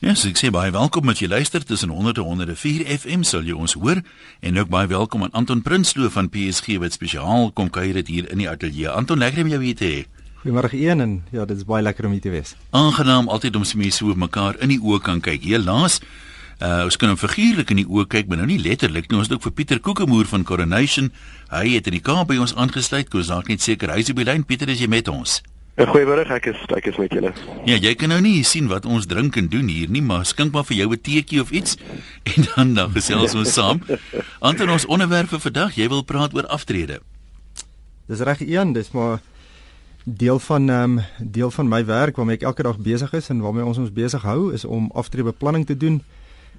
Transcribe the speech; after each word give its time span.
Ja, 0.00 0.14
so 0.16 0.30
ek 0.30 0.38
sê 0.40 0.48
baie 0.48 0.70
welkom 0.72 1.10
as 1.12 1.18
jy 1.20 1.26
luister 1.28 1.60
tussen 1.60 1.90
100 1.92 2.22
en 2.22 2.24
104 2.24 2.86
FM 2.94 3.20
sal 3.28 3.44
jy 3.44 3.52
ons 3.52 3.74
hoor 3.76 3.98
en 4.40 4.56
ook 4.56 4.70
baie 4.72 4.88
welkom 4.88 5.26
aan 5.26 5.34
Anton 5.36 5.60
Prinsloo 5.60 6.08
van 6.14 6.30
PSG 6.32 6.78
wat 6.80 6.96
spesiaal 6.96 7.50
kom 7.52 7.68
kuier 7.68 7.98
dit 7.98 8.08
hier 8.08 8.30
in 8.32 8.40
die 8.40 8.48
ateljee. 8.48 8.88
Anton, 8.88 9.20
lekker 9.20 9.44
om 9.44 9.52
jou 9.52 9.58
hier 9.60 9.76
te 9.76 9.90
hê. 9.90 9.98
Goeiemôre 10.40 10.72
een 10.72 11.04
en 11.04 11.12
ja, 11.36 11.44
dit 11.44 11.60
is 11.60 11.68
baie 11.68 11.84
lekker 11.84 12.08
om 12.08 12.16
hier 12.16 12.24
te 12.24 12.32
wees. 12.32 12.54
Aangenaam 12.72 13.28
altyd 13.28 13.60
om 13.60 13.68
se 13.68 13.76
mense 13.76 14.00
so 14.00 14.16
mekaar 14.16 14.56
in 14.64 14.72
die 14.72 14.80
oë 14.80 15.02
kan 15.04 15.20
kyk. 15.20 15.44
Helaas 15.44 16.00
Uh 16.60 16.82
ons 16.84 16.98
kan 17.00 17.08
hom 17.08 17.16
figuurlik 17.16 17.70
in 17.72 17.78
die 17.80 17.86
oë 17.88 18.04
kyk, 18.12 18.26
maar 18.28 18.36
nou 18.42 18.48
nie 18.50 18.58
letterlik 18.60 19.06
nie. 19.08 19.16
Ons 19.16 19.30
het 19.30 19.38
ook 19.38 19.46
vir 19.46 19.54
Pieter 19.56 19.78
Kokemoer 19.80 20.28
van 20.28 20.44
Coronation. 20.44 21.08
Hy 21.48 21.76
het 21.76 21.88
in 21.88 21.96
die 21.96 22.04
Kaap 22.04 22.28
by 22.28 22.36
ons 22.36 22.52
aangesluit. 22.52 23.08
Kom 23.08 23.22
ons 23.22 23.32
dalk 23.32 23.48
net 23.48 23.64
seker 23.64 23.92
hy 23.92 24.02
is 24.04 24.12
op 24.12 24.20
die 24.20 24.28
lyn. 24.28 24.44
Pieter, 24.44 24.68
is 24.68 24.80
jy 24.84 24.88
met 24.92 25.08
ons? 25.08 25.38
Goeiemôre, 25.80 26.26
ek 26.28 26.50
is 26.50 26.58
ek 26.76 26.90
is 26.90 26.98
met 27.00 27.14
julle. 27.14 27.30
Ja, 27.64 27.78
jy 27.80 27.94
kan 27.96 28.10
nou 28.12 28.18
nie 28.20 28.42
sien 28.44 28.66
wat 28.68 28.84
ons 28.84 29.06
drink 29.08 29.38
en 29.40 29.46
doen 29.48 29.68
hier 29.72 29.88
nie, 29.88 30.02
maar 30.04 30.26
skink 30.28 30.52
maar 30.52 30.66
vir 30.68 30.76
jou 30.76 30.88
'n 30.92 31.00
teetjie 31.00 31.40
of 31.40 31.50
iets 31.50 31.78
en 32.36 32.44
dan 32.54 32.74
dan 32.74 32.90
gesels 32.92 33.34
ons 33.34 33.52
saam. 33.52 33.80
Anton 34.48 34.68
ons 34.68 34.84
onderwerp 34.86 35.28
vir 35.28 35.40
vandag, 35.40 35.76
jy 35.76 35.88
wil 35.88 36.04
praat 36.04 36.34
oor 36.34 36.46
aftrede. 36.46 37.00
Dis 38.08 38.20
reg 38.20 38.40
een, 38.44 38.72
dis 38.72 38.92
maar 38.92 39.20
deel 40.04 40.38
van 40.38 40.68
ehm 40.68 40.98
um, 40.98 41.04
deel 41.18 41.50
van 41.50 41.68
my 41.68 41.84
werk 41.84 42.16
waarmee 42.16 42.36
ek 42.36 42.42
elke 42.42 42.62
dag 42.62 42.76
besig 42.76 43.12
is 43.12 43.30
en 43.30 43.40
waarmee 43.40 43.64
ons 43.64 43.78
ons 43.78 43.92
besig 43.92 44.22
hou 44.22 44.52
is 44.52 44.64
om 44.64 44.90
aftreebeplanning 44.92 45.66
te 45.66 45.76
doen. 45.76 46.02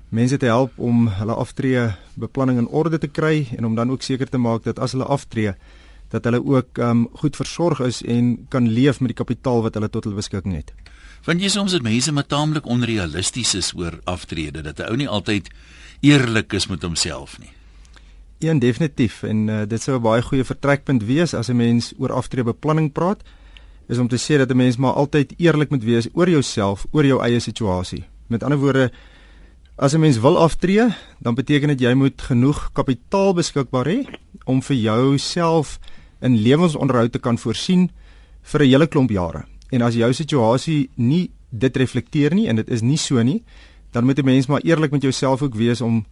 Mense 0.10 0.38
te 0.38 0.46
help 0.46 0.72
om 0.78 1.08
hulle 1.08 1.34
aftreebeplanning 1.34 2.58
in 2.58 2.68
orde 2.68 2.98
te 2.98 3.08
kry 3.08 3.48
en 3.58 3.66
om 3.66 3.76
dan 3.76 3.92
ook 3.92 4.02
seker 4.02 4.30
te 4.30 4.38
maak 4.38 4.64
dat 4.64 4.80
as 4.80 4.92
hulle 4.92 5.06
aftree 5.06 5.54
dat 6.12 6.28
hulle 6.28 6.42
ook 6.44 6.78
um, 6.78 7.08
goed 7.24 7.36
versorg 7.36 7.80
is 7.80 8.02
en 8.04 8.34
kan 8.50 8.68
leef 8.68 9.00
met 9.00 9.14
die 9.14 9.18
kapitaal 9.18 9.64
wat 9.66 9.78
hulle 9.80 9.90
tot 9.90 10.04
hulle 10.04 10.20
beskikking 10.20 10.56
het. 10.56 10.74
Want 11.26 11.42
jy 11.42 11.52
soms 11.54 11.72
dit 11.72 11.84
mense 11.86 12.12
met 12.12 12.28
taamlik 12.28 12.66
onrealisties 12.66 13.54
is 13.56 13.72
oor 13.78 14.00
aftrede 14.10 14.62
dat 14.62 14.80
'n 14.80 14.90
ou 14.90 14.96
nie 14.98 15.08
altyd 15.08 15.50
eerlik 16.02 16.54
is 16.54 16.68
met 16.68 16.82
homself 16.82 17.40
nie. 17.40 17.52
Een 18.40 18.60
definitief 18.60 19.24
en 19.24 19.48
uh, 19.48 19.62
dit 19.68 19.82
sou 19.82 19.98
'n 19.98 20.02
baie 20.02 20.22
goeie 20.22 20.44
vertrekpunt 20.44 21.04
wees 21.04 21.34
as 21.34 21.50
'n 21.50 21.56
mens 21.56 21.94
oor 21.98 22.12
aftreebeplanning 22.12 22.92
praat 22.92 23.24
is 23.88 23.98
om 23.98 24.08
te 24.08 24.18
sê 24.18 24.38
dat 24.38 24.50
'n 24.50 24.58
mens 24.58 24.78
maar 24.78 24.94
altyd 24.94 25.34
eerlik 25.38 25.70
moet 25.70 25.84
wees 25.84 26.08
oor 26.14 26.30
jouself, 26.30 26.86
oor 26.92 27.06
jou 27.06 27.22
eie 27.22 27.40
situasie. 27.40 28.04
Met 28.28 28.44
ander 28.44 28.60
woorde 28.60 28.92
As 29.82 29.94
'n 29.94 30.00
mens 30.00 30.20
wil 30.20 30.38
aftree, 30.38 30.94
dan 31.20 31.34
beteken 31.34 31.68
dit 31.68 31.80
jy 31.80 31.94
moet 31.94 32.22
genoeg 32.22 32.70
kapitaal 32.72 33.34
beskikbaar 33.34 33.88
hê 33.88 34.06
om 34.44 34.62
vir 34.62 34.76
jouself 34.76 35.80
in 36.22 36.38
lewensonderhoud 36.42 37.12
te 37.12 37.20
kan 37.20 37.38
voorsien 37.38 37.90
vir 38.42 38.62
'n 38.62 38.70
hele 38.70 38.88
klomp 38.88 39.10
jare. 39.10 39.46
En 39.72 39.82
as 39.82 39.96
jou 39.96 40.14
situasie 40.14 40.90
nie 40.96 41.32
dit 41.50 41.78
reflekteer 41.78 42.34
nie 42.34 42.48
en 42.48 42.56
dit 42.56 42.70
is 42.70 42.82
nie 42.82 42.98
so 42.98 43.22
nie, 43.24 43.44
dan 43.92 44.06
moet 44.06 44.20
'n 44.20 44.26
mens 44.26 44.48
maar 44.48 44.62
eerlik 44.62 44.92
met 44.92 45.02
jouself 45.02 45.42
ook 45.42 45.56
wees 45.56 45.82
om 45.82 46.06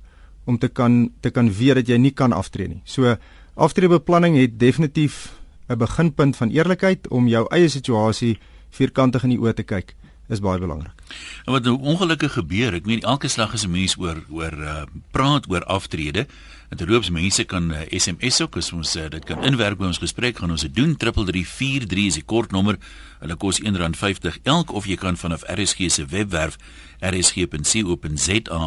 om 0.45 0.57
te 0.57 0.67
kan 0.67 1.11
te 1.21 1.29
kan 1.29 1.51
weet 1.53 1.75
dat 1.75 1.87
jy 1.87 1.97
nie 1.97 2.11
kan 2.11 2.33
aftree 2.33 2.67
nie. 2.67 2.81
So 2.83 3.17
aftreebeplanning 3.55 4.37
het 4.37 4.59
definitief 4.59 5.33
'n 5.67 5.77
beginpunt 5.77 6.35
van 6.35 6.49
eerlikheid 6.49 7.07
om 7.07 7.27
jou 7.27 7.45
eie 7.49 7.67
situasie 7.67 8.37
vierkantig 8.69 9.23
in 9.23 9.29
die 9.29 9.39
oë 9.39 9.53
te 9.53 9.63
kyk 9.63 9.95
is 10.29 10.39
baie 10.39 10.59
belangrik. 10.59 10.93
En 11.45 11.53
wat 11.53 11.63
nou 11.63 11.77
ongelukkig 11.81 12.33
gebeur, 12.33 12.73
ek 12.73 12.85
meen 12.85 13.01
elke 13.01 13.27
slag 13.27 13.53
as 13.53 13.65
'n 13.65 13.71
mens 13.71 13.97
oor 13.97 14.23
oor 14.29 14.53
uh, 14.53 14.83
praat 15.11 15.49
oor 15.49 15.63
aftrede, 15.63 16.27
en 16.69 16.77
terloops 16.77 17.09
mense 17.09 17.43
kan 17.49 17.71
uh, 17.73 17.81
SMS 17.89 18.41
ook 18.41 18.57
as 18.61 18.71
ons 18.73 18.95
uh, 18.95 19.07
dit 19.09 19.25
kan 19.25 19.43
inwerk 19.43 19.79
by 19.79 19.89
ons 19.89 20.01
gesprek, 20.01 20.37
gaan 20.37 20.53
ons 20.53 20.65
dit 20.65 20.75
doen 20.75 20.95
3343 20.97 22.05
is 22.05 22.19
die 22.21 22.25
kortnommer. 22.25 22.77
Hulle 23.19 23.35
kos 23.41 23.61
R1.50 23.65 24.41
elk 24.43 24.73
of 24.73 24.85
jy 24.89 24.99
kan 25.01 25.17
vanaf 25.17 25.43
RSG 25.49 25.89
se 25.89 26.05
webwerf 26.09 26.59
rsg.co.za 27.01 28.61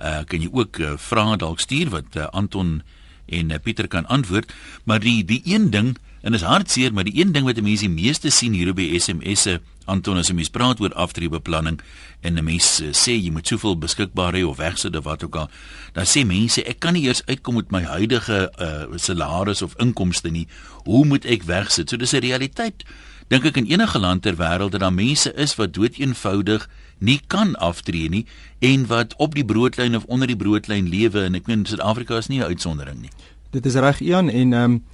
uh, 0.00 0.22
kan 0.28 0.42
jy 0.42 0.50
ook 0.52 0.80
uh, 0.80 0.94
vrae 1.00 1.36
dalk 1.40 1.60
stuur 1.62 1.92
wat 1.94 2.16
uh, 2.16 2.28
Anton 2.36 2.80
en 3.26 3.50
uh, 3.50 3.60
Pieter 3.62 3.88
kan 3.88 4.06
antwoord, 4.06 4.52
maar 4.84 5.00
die 5.02 5.24
die 5.24 5.42
een 5.44 5.70
ding 5.70 5.96
en 6.26 6.34
is 6.34 6.42
hartseer, 6.46 6.92
maar 6.92 7.06
die 7.06 7.20
een 7.20 7.32
ding 7.32 7.46
wat 7.46 7.60
mense 7.62 7.86
die 7.86 7.92
meeste 7.92 8.30
sien 8.30 8.54
hier 8.56 8.72
op 8.72 8.80
die 8.80 8.98
SMS'e 8.98 9.60
Anton 9.86 10.18
as 10.18 10.28
jy 10.28 10.34
mens 10.34 10.50
praat 10.50 10.80
oor 10.80 10.94
aftreebeplanning 10.94 11.80
en 12.20 12.38
'n 12.38 12.44
mens 12.44 12.80
uh, 12.80 12.92
sê 12.92 13.14
jy 13.14 13.30
moet 13.30 13.46
soveel 13.46 13.78
beskikbaar 13.78 14.34
hê 14.34 14.44
of 14.44 14.56
wegsit 14.58 14.96
of 14.96 15.04
wat 15.04 15.24
ook 15.24 15.36
al, 15.36 15.50
dan 15.92 16.04
sê 16.04 16.24
mense 16.26 16.62
ek 16.62 16.80
kan 16.80 16.94
nie 16.94 17.06
eers 17.06 17.22
uitkom 17.26 17.54
met 17.54 17.70
my 17.70 17.82
huidige 17.82 18.50
uh, 18.58 18.96
salaris 18.96 19.62
of 19.62 19.74
inkomste 19.78 20.30
nie. 20.30 20.46
Hoe 20.84 21.04
moet 21.04 21.24
ek 21.24 21.42
wegsit? 21.42 21.90
So 21.90 21.96
dis 21.96 22.12
'n 22.12 22.20
realiteit. 22.20 22.84
Dink 23.28 23.44
ek 23.44 23.56
in 23.56 23.66
enige 23.66 23.98
land 23.98 24.22
ter 24.22 24.36
wêreld 24.36 24.70
dat 24.70 24.80
daar 24.80 24.92
mense 24.92 25.32
is 25.34 25.56
wat 25.58 25.74
doeteenvoudig 25.74 26.68
nie 26.98 27.20
kan 27.26 27.56
aftree 27.56 28.08
nie 28.08 28.26
en 28.58 28.86
wat 28.86 29.16
op 29.16 29.34
die 29.34 29.44
broodlyn 29.44 29.96
of 29.96 30.04
onder 30.04 30.26
die 30.30 30.36
broodlyn 30.36 30.88
lewe 30.88 31.24
en 31.26 31.34
ek 31.34 31.46
meen 31.50 31.66
Suid-Afrika 31.66 32.16
is 32.16 32.28
nie 32.28 32.38
'n 32.38 32.46
uitsondering 32.54 33.00
nie. 33.00 33.10
Dit 33.50 33.66
is 33.66 33.74
reg 33.74 34.00
Ian 34.00 34.30
en 34.30 34.52
ehm 34.52 34.62
um, 34.62 34.84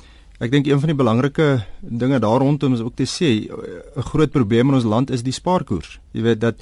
Ek 0.43 0.51
dink 0.51 0.67
een 0.67 0.81
van 0.83 0.91
die 0.91 0.99
belangrike 0.99 1.45
dinge 1.81 2.19
daar 2.19 2.41
rondom 2.43 2.73
is 2.75 2.81
ook 2.83 2.97
te 2.99 3.07
sê 3.07 3.47
'n 3.47 4.03
groot 4.11 4.31
probleem 4.31 4.69
in 4.69 4.75
ons 4.75 4.85
land 4.85 5.11
is 5.11 5.23
die 5.23 5.33
spaarkoers. 5.33 6.01
Jy 6.13 6.23
weet 6.23 6.41
dat 6.41 6.57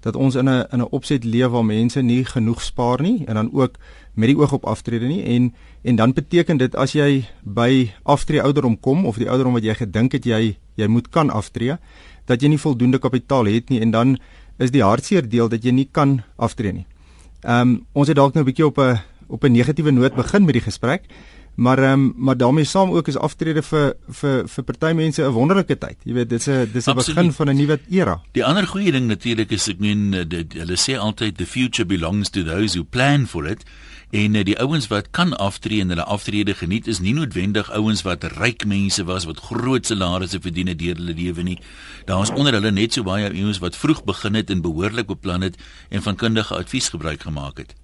dat 0.00 0.16
ons 0.16 0.34
in 0.34 0.48
'n 0.48 0.64
in 0.72 0.80
'n 0.80 0.88
opset 0.90 1.24
leef 1.24 1.50
waar 1.50 1.64
mense 1.64 2.00
nie 2.00 2.24
genoeg 2.24 2.62
spaar 2.62 3.02
nie 3.02 3.24
en 3.26 3.34
dan 3.34 3.50
ook 3.52 3.74
met 4.14 4.28
die 4.28 4.38
oog 4.38 4.52
op 4.52 4.64
aftrede 4.64 5.06
nie 5.06 5.22
en 5.22 5.54
en 5.82 5.96
dan 5.96 6.12
beteken 6.12 6.56
dit 6.56 6.76
as 6.76 6.92
jy 6.92 7.24
by 7.42 7.92
aftree 8.02 8.42
ouderdom 8.42 8.80
kom 8.80 9.06
of 9.06 9.16
die 9.16 9.28
ouderdom 9.28 9.52
wat 9.52 9.64
jy 9.64 9.74
gedink 9.74 10.12
het 10.12 10.24
jy 10.24 10.56
jy 10.74 10.86
moet 10.86 11.08
kan 11.08 11.30
aftree 11.30 11.76
dat 12.24 12.42
jy 12.42 12.48
nie 12.48 12.58
voldoende 12.58 12.98
kapitaal 12.98 13.44
het 13.44 13.68
nie 13.68 13.80
en 13.80 13.90
dan 13.90 14.18
is 14.58 14.70
die 14.70 14.82
hartseer 14.82 15.28
deel 15.28 15.48
dat 15.48 15.64
jy 15.64 15.70
nie 15.70 15.88
kan 15.92 16.22
aftree 16.36 16.72
nie. 16.72 16.86
Ehm 17.42 17.60
um, 17.60 17.86
ons 17.92 18.08
het 18.08 18.16
dalk 18.16 18.34
nou 18.34 18.42
'n 18.44 18.46
bietjie 18.46 18.66
op 18.66 18.78
'n 18.78 18.98
op 19.28 19.44
'n 19.44 19.52
negatiewe 19.52 19.90
noot 19.90 20.14
begin 20.14 20.44
met 20.44 20.54
die 20.54 20.62
gesprek. 20.62 21.02
Maar 21.56 21.78
ehm 21.78 21.92
um, 21.92 22.12
maar 22.16 22.36
daarmee 22.36 22.64
saam 22.64 22.90
ook 22.90 23.08
is 23.08 23.16
aftrede 23.16 23.62
vir 23.62 23.94
vir 24.08 24.48
vir 24.48 24.64
party 24.64 24.92
mense 24.92 25.22
'n 25.22 25.30
wonderlike 25.30 25.78
tyd. 25.78 25.96
Jy 26.04 26.12
weet, 26.12 26.28
dit's 26.28 26.46
'n 26.48 26.68
dis 26.72 26.86
'n 26.86 26.94
begin 26.94 27.32
van 27.32 27.48
'n 27.48 27.56
nuwe 27.56 27.80
era. 27.90 28.20
Die 28.32 28.44
ander 28.44 28.66
goeie 28.66 28.92
ding 28.92 29.06
natuurlik 29.06 29.50
is 29.50 29.68
ek 29.68 29.78
meen 29.78 30.14
eh, 30.14 30.44
hulle 30.48 30.76
sê 30.76 30.98
altyd 30.98 31.36
the 31.36 31.46
future 31.46 31.86
belongs 31.86 32.30
to 32.30 32.42
those 32.42 32.78
who 32.78 32.84
plan 32.84 33.26
for 33.26 33.46
it. 33.46 33.64
En 34.10 34.34
uh, 34.34 34.44
die 34.44 34.58
ouens 34.58 34.86
wat 34.86 35.10
kan 35.10 35.36
aftree 35.36 35.80
en 35.80 35.88
hulle 35.88 36.04
aftrede 36.04 36.54
geniet 36.54 36.86
is 36.86 37.00
nie 37.00 37.14
noodwendig 37.14 37.70
ouens 37.70 38.02
wat 38.02 38.24
ryk 38.24 38.64
mense 38.66 39.04
was 39.04 39.24
wat 39.24 39.40
groot 39.40 39.86
salarisse 39.86 40.40
verdien 40.40 40.66
het 40.66 40.78
deur 40.78 40.94
hulle 40.94 41.14
lewe 41.14 41.42
nie. 41.42 41.58
Daar 42.04 42.22
is 42.22 42.30
onder 42.30 42.52
hulle 42.52 42.70
net 42.70 42.92
so 42.92 43.02
baie 43.02 43.32
ouens 43.32 43.58
wat 43.58 43.76
vroeg 43.76 44.04
begin 44.04 44.34
het 44.34 44.50
en 44.50 44.60
behoorlik 44.60 45.06
beplan 45.06 45.40
het 45.40 45.56
en 45.88 46.02
van 46.02 46.16
kundige 46.16 46.54
advies 46.54 46.88
gebruik 46.88 47.22
gemaak 47.22 47.58
het. 47.58 47.74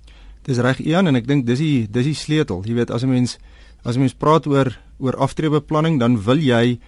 Dis 0.42 0.58
reg 0.58 0.78
Ian 0.78 1.06
en 1.06 1.14
ek 1.14 1.26
dink 1.26 1.46
dis 1.46 1.58
die 1.58 1.88
dis 1.90 2.04
die 2.04 2.14
sleutel. 2.18 2.62
Jy 2.66 2.74
weet 2.74 2.90
as 2.90 3.02
'n 3.02 3.08
mens 3.08 3.38
as 3.84 3.96
mens 3.96 4.14
praat 4.14 4.46
oor 4.46 4.72
oor 5.02 5.16
aftreebeplanning, 5.18 5.98
dan 5.98 6.20
wil 6.22 6.38
jy 6.38 6.78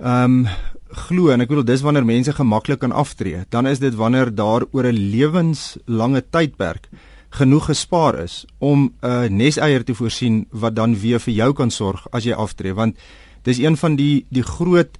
ehm 0.00 0.44
um, 0.44 0.46
glo 0.94 1.32
en 1.34 1.42
ek 1.42 1.48
bedoel 1.50 1.66
dis 1.66 1.82
wanneer 1.82 2.04
mense 2.06 2.32
gemaklik 2.32 2.78
kan 2.84 2.92
aftree. 2.94 3.42
Dan 3.50 3.66
is 3.66 3.80
dit 3.82 3.94
wanneer 3.98 4.30
daar 4.30 4.62
oor 4.70 4.86
'n 4.86 5.10
lewenslange 5.10 6.22
tydperk 6.30 6.88
genoeg 7.34 7.66
gespaar 7.66 8.18
is 8.22 8.46
om 8.58 8.92
'n 9.02 9.36
neseier 9.36 9.84
te 9.84 9.94
voorsien 9.94 10.46
wat 10.50 10.74
dan 10.74 10.94
weer 10.94 11.20
vir 11.20 11.34
jou 11.34 11.52
kan 11.52 11.70
sorg 11.70 12.06
as 12.12 12.24
jy 12.24 12.32
aftree 12.32 12.74
want 12.74 12.96
dis 13.42 13.58
een 13.58 13.76
van 13.76 13.96
die 13.96 14.26
die 14.30 14.42
groot 14.42 14.98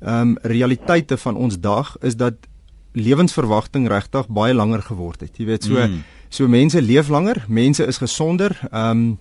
ehm 0.00 0.20
um, 0.20 0.38
realiteite 0.42 1.16
van 1.16 1.36
ons 1.36 1.60
dag 1.60 1.96
is 2.02 2.16
dat 2.16 2.34
lewensverwagting 2.92 3.88
regtig 3.88 4.28
baie 4.28 4.54
langer 4.54 4.82
geword 4.82 5.20
het. 5.20 5.36
Jy 5.38 5.46
weet 5.46 5.64
so 5.64 5.74
mm. 5.74 6.02
so 6.28 6.48
mense 6.48 6.82
leef 6.82 7.08
langer, 7.08 7.44
mense 7.48 7.86
is 7.86 7.98
gesonder. 7.98 8.58
Ehm 8.72 8.90
um, 8.90 9.18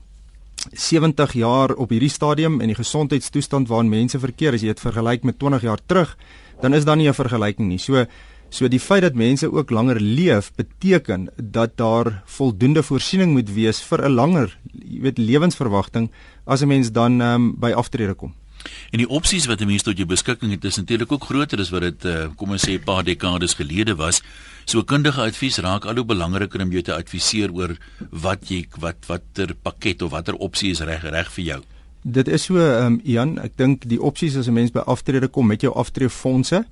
70 0.71 1.33
jaar 1.33 1.73
op 1.75 1.89
hierdie 1.89 2.09
stadium 2.09 2.61
en 2.61 2.67
die 2.67 2.77
gesondheidstoestand 2.77 3.67
waarin 3.67 3.89
mense 3.89 4.19
verkeer 4.19 4.53
as 4.53 4.61
jy 4.61 4.73
dit 4.73 4.79
vergelyk 4.79 5.23
met 5.23 5.39
20 5.39 5.61
jaar 5.61 5.81
terug, 5.85 6.17
dan 6.61 6.73
is 6.73 6.85
daar 6.85 6.97
nie 6.97 7.07
'n 7.07 7.13
vergelyking 7.13 7.67
nie. 7.67 7.79
So 7.79 8.05
so 8.49 8.67
die 8.67 8.79
feit 8.79 9.01
dat 9.01 9.15
mense 9.15 9.51
ook 9.51 9.69
langer 9.69 9.99
leef 9.99 10.51
beteken 10.55 11.29
dat 11.35 11.77
daar 11.77 12.21
voldoende 12.25 12.83
voorsiening 12.83 13.33
moet 13.33 13.49
wees 13.49 13.81
vir 13.81 14.05
'n 14.05 14.13
langer, 14.13 14.57
jy 14.71 15.01
weet, 15.01 15.17
lewensverwagting 15.17 16.09
as 16.45 16.61
'n 16.61 16.67
mens 16.67 16.91
dan 16.91 17.21
um, 17.21 17.55
by 17.59 17.71
aftrede 17.71 18.13
kom. 18.13 18.33
En 18.91 18.97
die 18.97 19.09
opsies 19.09 19.45
wat 19.45 19.61
'n 19.61 19.67
mens 19.67 19.83
tot 19.83 19.97
jou 19.97 20.07
beskikking 20.07 20.51
het, 20.51 20.65
is 20.65 20.77
natuurlik 20.77 21.11
ook 21.11 21.23
groter 21.23 21.59
as 21.59 21.69
wat 21.69 21.81
dit 21.81 22.05
uh, 22.05 22.27
kom 22.35 22.51
ons 22.51 22.67
sê 22.67 22.73
'n 22.73 22.83
paar 22.83 23.03
dekades 23.03 23.53
gelede 23.53 23.95
was. 23.95 24.21
So 24.65 24.83
kundige 24.83 25.21
advies 25.21 25.57
raak 25.57 25.85
al 25.85 25.95
hoe 25.95 26.05
belangriker 26.05 26.61
om 26.61 26.71
jou 26.71 26.81
te 26.81 26.93
adviseer 26.93 27.51
oor 27.53 27.77
wat 28.09 28.49
jy 28.49 28.65
wat 28.79 29.05
watter 29.07 29.53
pakket 29.53 30.01
of 30.01 30.11
watter 30.11 30.35
opsie 30.35 30.71
is 30.71 30.79
reg 30.79 31.03
reg 31.03 31.31
vir 31.31 31.43
jou. 31.43 31.61
Dit 32.01 32.27
is 32.27 32.43
so 32.43 32.57
ehm 32.57 32.85
um, 32.85 33.01
Ian, 33.03 33.37
ek 33.39 33.57
dink 33.57 33.85
die 33.89 34.01
opsies 34.01 34.35
as 34.37 34.47
'n 34.47 34.53
mens 34.53 34.71
by 34.71 34.79
aftrede 34.85 35.27
kom 35.27 35.47
met 35.47 35.61
jou 35.61 35.73
aftreefondse 35.73 36.65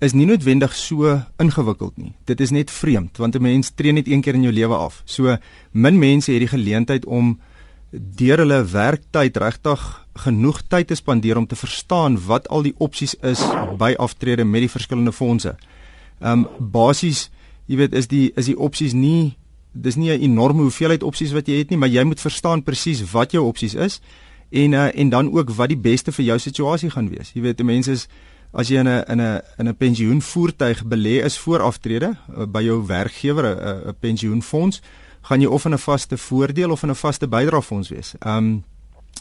is 0.00 0.12
nie 0.12 0.26
noodwendig 0.26 0.74
so 0.76 1.20
ingewikkeld 1.38 1.96
nie. 1.96 2.14
Dit 2.24 2.40
is 2.40 2.50
net 2.50 2.70
vreemd 2.70 3.16
want 3.16 3.36
'n 3.36 3.42
mens 3.42 3.70
tree 3.70 3.92
net 3.92 4.08
een 4.08 4.20
keer 4.20 4.34
in 4.34 4.42
jou 4.42 4.52
lewe 4.52 4.74
af. 4.74 5.02
So 5.04 5.36
min 5.72 5.98
mense 5.98 6.32
het 6.32 6.40
die 6.40 6.48
geleentheid 6.48 7.04
om 7.04 7.40
deur 7.90 8.38
hulle 8.38 8.64
werktyd 8.64 9.36
regtig 9.36 9.99
genoeg 10.14 10.62
tyd 10.68 10.86
te 10.86 10.94
spandeer 10.94 11.36
om 11.36 11.46
te 11.46 11.56
verstaan 11.56 12.18
wat 12.26 12.48
al 12.48 12.62
die 12.62 12.74
opsies 12.78 13.14
is 13.14 13.42
by 13.78 13.94
aftrede 13.98 14.44
met 14.44 14.60
die 14.60 14.70
verskillende 14.70 15.12
fondse. 15.12 15.56
Ehm 16.20 16.44
um, 16.44 16.48
basies, 16.58 17.30
jy 17.66 17.76
weet 17.76 17.94
is 17.94 18.06
die 18.06 18.32
is 18.36 18.46
die 18.46 18.58
opsies 18.58 18.92
nie 18.92 19.36
dis 19.72 19.96
nie 19.96 20.10
'n 20.10 20.20
enorme 20.20 20.62
hoeveelheid 20.62 21.02
opsies 21.02 21.32
wat 21.32 21.46
jy 21.46 21.58
het 21.58 21.70
nie, 21.70 21.78
maar 21.78 21.88
jy 21.88 22.02
moet 22.04 22.20
verstaan 22.20 22.62
presies 22.62 23.12
wat 23.12 23.32
jou 23.32 23.44
opsies 23.46 23.74
is 23.74 24.00
en 24.50 24.72
uh, 24.72 24.88
en 24.94 25.08
dan 25.08 25.32
ook 25.32 25.50
wat 25.50 25.68
die 25.68 25.78
beste 25.78 26.12
vir 26.12 26.24
jou 26.24 26.38
situasie 26.38 26.90
gaan 26.90 27.08
wees. 27.08 27.30
Jy 27.34 27.42
weet, 27.42 27.62
mense 27.62 27.90
is 27.90 28.08
as 28.52 28.68
jy 28.68 28.78
in 28.78 28.88
'n 28.88 29.04
in 29.08 29.20
'n 29.20 29.40
in 29.58 29.68
'n 29.68 29.76
pensioenvoertuig 29.76 30.84
belê 30.84 31.24
is 31.24 31.38
voor 31.38 31.60
aftrede 31.60 32.16
uh, 32.36 32.46
by 32.46 32.62
jou 32.62 32.86
werkgewer 32.86 33.44
'n 33.44 33.88
'n 33.88 33.94
pensioenfonds, 34.00 34.80
gaan 35.22 35.40
jy 35.40 35.46
of 35.46 35.64
in 35.64 35.72
'n 35.72 35.78
vaste 35.78 36.18
voordeel 36.18 36.70
of 36.70 36.82
in 36.82 36.90
'n 36.90 36.94
vaste 36.94 37.28
bydraefonds 37.28 37.88
wees. 37.88 38.14
Um 38.26 38.64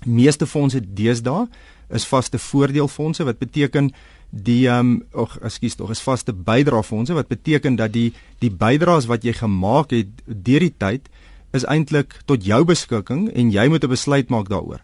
meeste 0.05 0.47
fondse 0.47 0.81
deesdae 0.81 1.47
is 1.89 2.05
vaste 2.05 2.39
voordeelfondse 2.39 3.23
wat 3.23 3.39
beteken 3.39 3.91
die 4.29 4.67
ehm 4.67 4.79
um, 4.79 5.23
ag 5.25 5.37
ekskuus 5.41 5.75
tog 5.75 5.89
is 5.89 6.01
vaste 6.05 6.33
bydraefondse 6.33 7.13
wat 7.13 7.27
beteken 7.27 7.75
dat 7.75 7.93
die 7.93 8.13
die 8.39 8.51
bydraes 8.51 9.07
wat 9.09 9.23
jy 9.23 9.33
gemaak 9.33 9.91
het 9.91 10.11
deur 10.25 10.59
die 10.59 10.75
tyd 10.77 11.09
is 11.51 11.65
eintlik 11.65 12.13
tot 12.29 12.45
jou 12.45 12.61
beskikking 12.65 13.29
en 13.33 13.49
jy 13.51 13.67
moet 13.67 13.83
'n 13.83 13.89
besluit 13.89 14.29
maak 14.29 14.49
daaroor. 14.49 14.81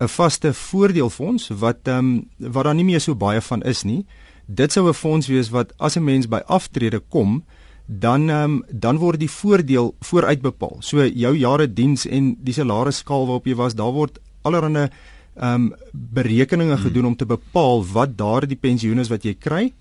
'n 0.00 0.08
Vaste 0.08 0.54
voordeelfonds 0.54 1.48
wat 1.48 1.88
ehm 1.88 1.98
um, 1.98 2.28
wat 2.38 2.64
daar 2.64 2.74
nie 2.74 2.84
meer 2.84 3.00
so 3.00 3.14
baie 3.14 3.40
van 3.40 3.62
is 3.62 3.82
nie. 3.82 4.06
Dit 4.46 4.72
sou 4.72 4.88
'n 4.88 4.94
fonds 4.94 5.26
wees 5.26 5.50
wat 5.50 5.72
as 5.78 5.96
'n 5.96 6.04
mens 6.04 6.28
by 6.28 6.40
aftrede 6.46 7.00
kom, 7.08 7.44
dan 7.86 8.28
um, 8.28 8.64
dan 8.70 8.98
word 8.98 9.20
die 9.20 9.30
voordeel 9.30 9.94
vooruit 10.00 10.40
bepaal. 10.40 10.76
So 10.80 11.04
jou 11.04 11.36
jare 11.36 11.72
diens 11.72 12.06
en 12.06 12.36
die 12.40 12.54
salarisskaal 12.54 13.26
waarop 13.26 13.46
jy 13.46 13.54
was, 13.54 13.74
daar 13.74 13.92
word 13.92 14.18
allerlei 14.46 14.88
ehm 15.36 15.54
um, 15.54 15.72
berekeninge 15.92 16.74
hmm. 16.74 16.84
gedoen 16.86 17.06
om 17.10 17.16
te 17.16 17.26
bepaal 17.28 17.84
wat 17.92 18.14
daardie 18.16 18.56
pensioen 18.56 19.02
is 19.02 19.10
wat 19.12 19.24
jy 19.24 19.34
kry. 19.34 19.72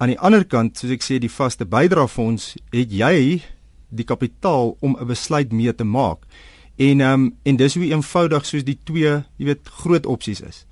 Aan 0.00 0.14
die 0.14 0.18
ander 0.18 0.46
kant, 0.48 0.78
soos 0.78 0.94
ek 0.94 1.04
sê, 1.04 1.18
die 1.20 1.32
vaste 1.32 1.66
bydraefonds, 1.68 2.54
het 2.72 2.92
jy 2.92 3.42
die 3.90 4.06
kapitaal 4.08 4.76
om 4.80 4.96
'n 4.96 5.06
besluit 5.06 5.52
mee 5.52 5.74
te 5.74 5.84
maak. 5.84 6.24
En 6.76 7.00
ehm 7.00 7.12
um, 7.12 7.36
en 7.42 7.56
dis 7.56 7.74
hoe 7.74 7.84
eenvoudig 7.84 8.46
soos 8.46 8.64
die 8.64 8.78
twee, 8.84 9.22
jy 9.36 9.44
weet, 9.44 9.68
groot 9.84 10.06
opsies 10.06 10.40
is. 10.40 10.64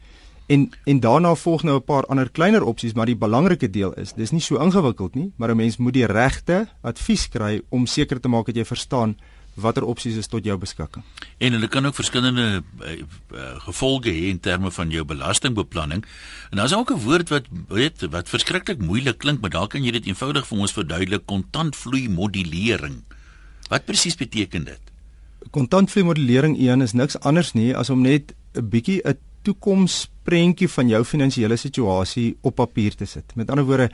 En 0.48 0.70
en 0.84 1.00
daarna 1.00 1.34
volg 1.34 1.62
nou 1.62 1.76
'n 1.76 1.84
paar 1.84 2.06
ander 2.06 2.30
kleiner 2.30 2.64
opsies, 2.64 2.94
maar 2.94 3.06
die 3.06 3.16
belangrike 3.16 3.70
deel 3.70 3.92
is, 3.92 4.12
dis 4.12 4.30
nie 4.30 4.40
so 4.40 4.56
ingewikkeld 4.56 5.14
nie, 5.14 5.32
maar 5.36 5.50
'n 5.50 5.56
mens 5.56 5.76
moet 5.76 5.92
die 5.92 6.06
regte 6.06 6.68
advies 6.80 7.28
kry 7.28 7.60
om 7.68 7.86
seker 7.86 8.20
te 8.20 8.28
maak 8.28 8.46
dat 8.46 8.56
jy 8.56 8.64
verstaan 8.64 9.16
watter 9.60 9.84
opsies 9.84 10.16
is 10.16 10.30
tot 10.30 10.44
jou 10.44 10.56
beskikking. 10.58 11.04
En 11.38 11.52
hulle 11.56 11.68
kan 11.68 11.86
ook 11.86 11.94
verskillende 11.94 12.62
uh, 12.62 12.92
uh, 12.92 13.50
gevolge 13.66 14.10
hê 14.10 14.28
in 14.30 14.40
terme 14.40 14.70
van 14.70 14.90
jou 14.90 15.04
belastingbeplanning. 15.04 16.04
En 16.50 16.56
daar's 16.60 16.74
ook 16.74 16.90
'n 16.90 17.02
woord 17.04 17.28
wat 17.28 17.46
weet 17.68 18.06
wat 18.10 18.28
verskriklik 18.28 18.78
moeilik 18.78 19.18
klink, 19.18 19.40
maar 19.40 19.50
daar 19.50 19.68
kan 19.68 19.84
jy 19.84 19.90
dit 19.90 20.06
eenvoudig 20.06 20.46
vir 20.46 20.58
ons 20.58 20.72
verduidelik, 20.72 21.26
kontantvloei 21.26 22.08
modulering. 22.08 23.02
Wat 23.68 23.84
presies 23.84 24.16
beteken 24.16 24.64
dit? 24.64 24.80
Kontantvloei 25.50 26.04
modulering 26.04 26.58
een 26.58 26.82
is 26.82 26.92
niks 26.92 27.18
anders 27.20 27.52
nie 27.52 27.76
as 27.76 27.90
om 27.90 28.00
net 28.00 28.34
'n 28.54 28.68
bietjie 28.68 29.02
'n 29.04 29.18
toekomsprentjie 29.42 30.68
van 30.68 30.88
jou 30.88 31.04
finansiële 31.04 31.56
situasie 31.56 32.36
op 32.40 32.54
papier 32.54 32.94
te 32.94 33.04
sit. 33.04 33.34
Met 33.34 33.50
ander 33.50 33.64
woorde, 33.64 33.90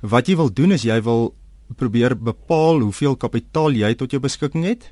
wat 0.00 0.26
jy 0.26 0.36
wil 0.36 0.52
doen 0.52 0.72
is 0.72 0.82
jy 0.82 1.02
wil 1.02 1.34
probeer 1.76 2.16
bepaal 2.16 2.80
hoeveel 2.80 3.16
kapitaal 3.16 3.74
jy 3.76 3.94
tot 3.94 4.10
jou 4.10 4.20
beskikking 4.20 4.64
het 4.64 4.88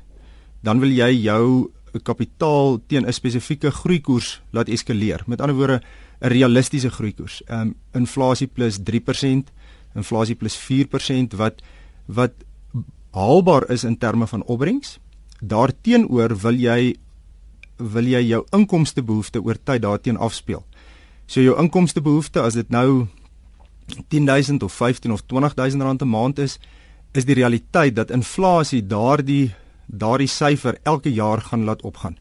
dan 0.67 0.83
wil 0.83 0.91
jy 0.91 1.13
jou 1.23 1.71
kapitaal 2.03 2.81
teen 2.89 3.07
'n 3.07 3.13
spesifieke 3.13 3.71
groeikoers 3.71 4.41
laat 4.51 4.69
eskaleer. 4.69 5.23
Met 5.27 5.41
ander 5.41 5.57
woorde, 5.57 5.81
'n 6.21 6.29
realistiese 6.29 6.91
groeikoers. 6.91 7.43
Ehm 7.47 7.61
um, 7.61 7.75
inflasie 7.93 8.47
plus 8.47 8.79
3%, 8.79 9.53
inflasie 9.95 10.35
plus 10.35 10.57
4% 10.57 11.37
wat 11.37 11.63
wat 12.07 12.33
haalbaar 13.11 13.71
is 13.71 13.85
in 13.85 13.99
terme 13.99 14.27
van 14.27 14.45
opbrengs. 14.45 14.99
Daarteenoor 15.41 16.37
wil 16.41 16.55
jy 16.55 16.97
wil 17.77 18.05
jy 18.05 18.23
jou 18.29 18.45
inkomstebehoefte 18.51 19.43
oor 19.43 19.57
tyd 19.65 19.83
daarteen 19.83 20.17
afspeel. 20.17 20.65
So 21.27 21.41
jou 21.41 21.57
inkomstebehoefte 21.61 22.41
as 22.41 22.55
dit 22.55 22.69
nou 22.71 23.07
10000 24.09 24.63
of 24.63 24.73
15 24.73 25.13
of 25.13 25.23
20000 25.27 25.83
rand 25.83 26.03
'n 26.03 26.09
maand 26.09 26.39
is, 26.39 26.59
is 27.13 27.25
die 27.25 27.35
realiteit 27.35 27.97
dat 27.97 28.11
inflasie 28.11 28.87
daardie 28.87 29.55
daardie 29.87 30.29
syfer 30.29 30.79
elke 30.85 31.13
jaar 31.13 31.41
gaan 31.41 31.65
laat 31.65 31.83
opgaan. 31.83 32.17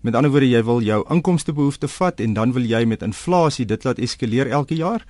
Met 0.00 0.14
ander 0.14 0.30
woorde, 0.30 0.48
jy 0.48 0.62
wil 0.64 0.80
jou 0.80 1.04
inkomstebehoefte 1.12 1.88
vat 1.88 2.20
en 2.20 2.34
dan 2.34 2.52
wil 2.52 2.64
jy 2.64 2.84
met 2.84 3.02
inflasie 3.02 3.66
dit 3.66 3.84
laat 3.84 3.98
eskaleer 3.98 4.48
elke 4.48 4.74
jaar 4.74 5.04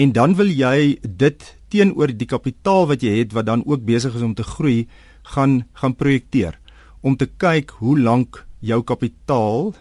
en 0.00 0.12
dan 0.12 0.34
wil 0.38 0.48
jy 0.48 0.98
dit 1.02 1.46
teenoor 1.68 2.12
die 2.16 2.28
kapitaal 2.28 2.88
wat 2.90 3.04
jy 3.04 3.18
het 3.20 3.34
wat 3.36 3.46
dan 3.50 3.62
ook 3.66 3.84
besig 3.84 4.14
is 4.16 4.24
om 4.24 4.34
te 4.34 4.46
groei 4.46 4.88
gaan 5.34 5.64
gaan 5.82 5.94
projekteer 5.94 6.58
om 7.00 7.16
te 7.16 7.26
kyk 7.26 7.74
hoe 7.80 7.98
lank 7.98 8.44
jou 8.60 8.82
kapitaal 8.82 9.74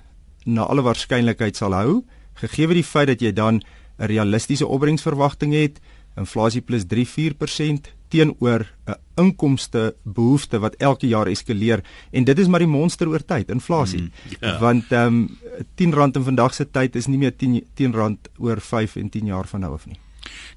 na 0.45 0.67
alle 0.67 0.83
waarskynlikheid 0.83 1.55
sal 1.55 1.75
hou 1.77 2.01
gegee 2.41 2.67
die 2.73 2.85
feit 2.85 3.07
dat 3.07 3.21
jy 3.21 3.31
dan 3.31 3.61
'n 3.99 4.07
realistiese 4.07 4.67
opbrengsverwagting 4.67 5.53
het 5.53 5.79
inflasie 6.17 6.61
plus 6.61 6.83
3-4% 6.83 7.93
teenoor 8.09 8.65
'n 8.87 8.95
inkomste 9.15 9.95
behoefte 10.03 10.59
wat 10.59 10.75
elke 10.77 11.07
jaar 11.07 11.27
eskaleer 11.27 11.83
en 12.11 12.23
dit 12.23 12.39
is 12.39 12.47
maar 12.47 12.59
die 12.59 12.67
monster 12.67 13.07
oor 13.07 13.25
tyd 13.25 13.49
inflasie 13.49 14.01
mm, 14.01 14.11
yeah. 14.29 14.53
Ja. 14.53 14.59
want 14.59 14.91
ehm 14.91 15.07
um, 15.07 15.37
10 15.75 15.93
rand 15.93 16.15
in 16.15 16.23
vandag 16.23 16.53
se 16.53 16.65
tyd 16.71 16.95
is 16.95 17.07
nie 17.07 17.17
meer 17.17 17.35
10 17.35 17.63
10 17.75 17.93
rand 17.93 18.29
oor 18.37 18.61
5 18.61 18.95
en 18.95 19.09
10 19.09 19.25
jaar 19.25 19.47
van 19.47 19.59
nou 19.59 19.73
af 19.73 19.85
nie. 19.85 19.99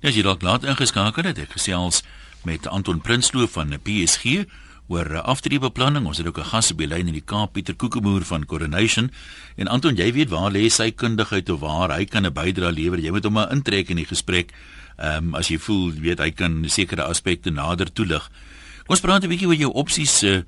Ja, 0.00 0.08
as 0.08 0.14
jy 0.14 0.22
dalk 0.22 0.42
laat 0.42 0.64
ingeskakel 0.64 1.24
het, 1.24 1.38
ek 1.38 1.56
gesels 1.56 2.02
met 2.44 2.66
Anton 2.66 3.00
Prinsloo 3.00 3.46
van 3.46 3.74
PSG 3.82 4.44
oor 4.92 5.22
aftreebeplanning. 5.22 6.06
Ons 6.06 6.18
het 6.18 6.26
ook 6.26 6.38
'n 6.38 6.50
gas 6.52 6.72
die 6.76 6.86
lyn 6.86 7.06
in 7.06 7.14
die 7.14 7.24
Kaap, 7.24 7.52
Pieter 7.52 7.74
Kokemoer 7.74 8.24
van 8.24 8.46
Coronation. 8.46 9.10
En 9.56 9.68
Anton, 9.68 9.96
jy 9.96 10.12
weet 10.12 10.28
waar 10.28 10.50
lê 10.50 10.68
sy 10.68 10.90
kundigheid 10.90 11.48
of 11.50 11.60
waar 11.60 11.90
hy 11.96 12.04
kan 12.04 12.26
'n 12.26 12.32
bydrae 12.32 12.72
lewer. 12.72 12.98
Jy 12.98 13.10
moet 13.10 13.24
hom 13.24 13.32
maar 13.32 13.52
intrek 13.52 13.90
in 13.90 13.96
die 13.96 14.06
gesprek 14.06 14.52
Ehm 14.96 15.32
um, 15.32 15.34
as 15.34 15.48
jy 15.48 15.58
voel, 15.58 15.92
weet 15.92 16.18
hy 16.18 16.30
kan 16.30 16.64
sekere 16.68 17.02
aspekte 17.02 17.50
nader 17.50 17.92
toelig. 17.92 18.30
Ons 18.86 19.00
praat 19.00 19.24
'n 19.24 19.28
bietjie 19.28 19.48
oor 19.48 19.54
jou 19.54 19.72
opsies 19.72 20.22
uh, 20.22 20.42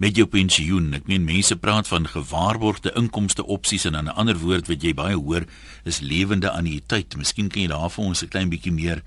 met 0.00 0.16
jou 0.16 0.26
pensioen. 0.26 0.94
Ek 0.94 1.06
meen 1.06 1.24
mense 1.24 1.56
praat 1.56 1.88
van 1.88 2.06
gewaarborgde 2.08 2.92
inkomste 2.96 3.46
opsies 3.46 3.84
en 3.84 3.92
'n 3.92 4.08
ander 4.08 4.38
woord 4.38 4.68
wat 4.68 4.82
jy 4.82 4.94
baie 4.94 5.16
hoor 5.16 5.44
is 5.84 6.00
lewende 6.00 6.50
annuïteit. 6.50 7.16
Miskien 7.16 7.48
kan 7.48 7.62
jy 7.62 7.68
daar 7.68 7.90
vir 7.90 8.04
ons 8.04 8.22
'n 8.22 8.28
klein 8.28 8.48
bietjie 8.48 8.72
meer 8.72 9.02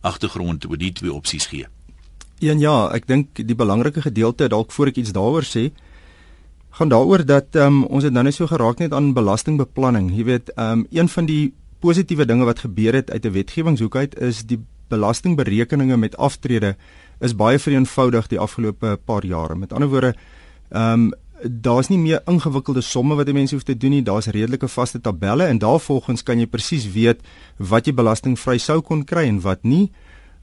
agtergrond 0.00 0.64
oor 0.70 0.78
die 0.78 0.92
twee 0.92 1.12
opsies 1.12 1.46
gee. 1.46 1.66
Een 2.40 2.58
ja, 2.58 2.88
ek 2.94 3.06
dink 3.06 3.34
die 3.34 3.54
belangrike 3.54 4.02
gedeelte 4.02 4.48
dalk 4.48 4.72
voor 4.72 4.86
ek 4.86 4.96
iets 4.96 5.12
daaroor 5.12 5.42
sê, 5.42 5.72
gaan 6.70 6.88
daaroor 6.88 7.24
dat 7.26 7.56
um, 7.56 7.84
ons 7.84 8.04
het 8.04 8.12
nou 8.12 8.22
net 8.22 8.34
so 8.34 8.46
geraak 8.46 8.78
net 8.78 8.92
aan 8.92 9.12
belastingbeplanning. 9.12 10.12
Jy 10.16 10.24
weet, 10.24 10.52
um, 10.56 10.86
een 10.90 11.08
van 11.08 11.26
die 11.26 11.52
positiewe 11.80 12.24
dinge 12.24 12.44
wat 12.44 12.58
gebeur 12.58 12.94
het 12.94 13.10
uit 13.10 13.24
'n 13.24 13.32
wetgewingshoek 13.32 13.96
uit 13.96 14.18
is 14.20 14.42
die 14.46 14.60
belastingberekeninge 14.88 15.96
met 15.96 16.16
aftrede 16.16 16.76
is 17.20 17.36
baie 17.36 17.58
vereenvoudig 17.58 18.26
die 18.26 18.38
afgelope 18.38 18.98
paar 19.04 19.24
jare. 19.26 19.54
Met 19.54 19.72
ander 19.72 19.88
woorde, 19.88 20.14
ehm 20.70 20.92
um, 20.92 21.12
daar's 21.42 21.88
nie 21.88 21.98
meer 21.98 22.20
ingewikkelde 22.26 22.80
somme 22.80 23.14
wat 23.14 23.32
mense 23.32 23.54
hoef 23.54 23.62
te 23.62 23.76
doen 23.76 23.90
nie. 23.90 24.02
Daar's 24.02 24.26
redelike 24.26 24.68
vaste 24.68 25.00
tabelle 25.00 25.44
en 25.44 25.58
daarvolgens 25.58 26.22
kan 26.22 26.38
jy 26.38 26.46
presies 26.46 26.92
weet 26.92 27.20
wat 27.56 27.86
jy 27.86 27.94
belastingvry 27.94 28.58
sou 28.58 28.80
kon 28.80 29.04
kry 29.04 29.28
en 29.28 29.40
wat 29.40 29.62
nie. 29.62 29.92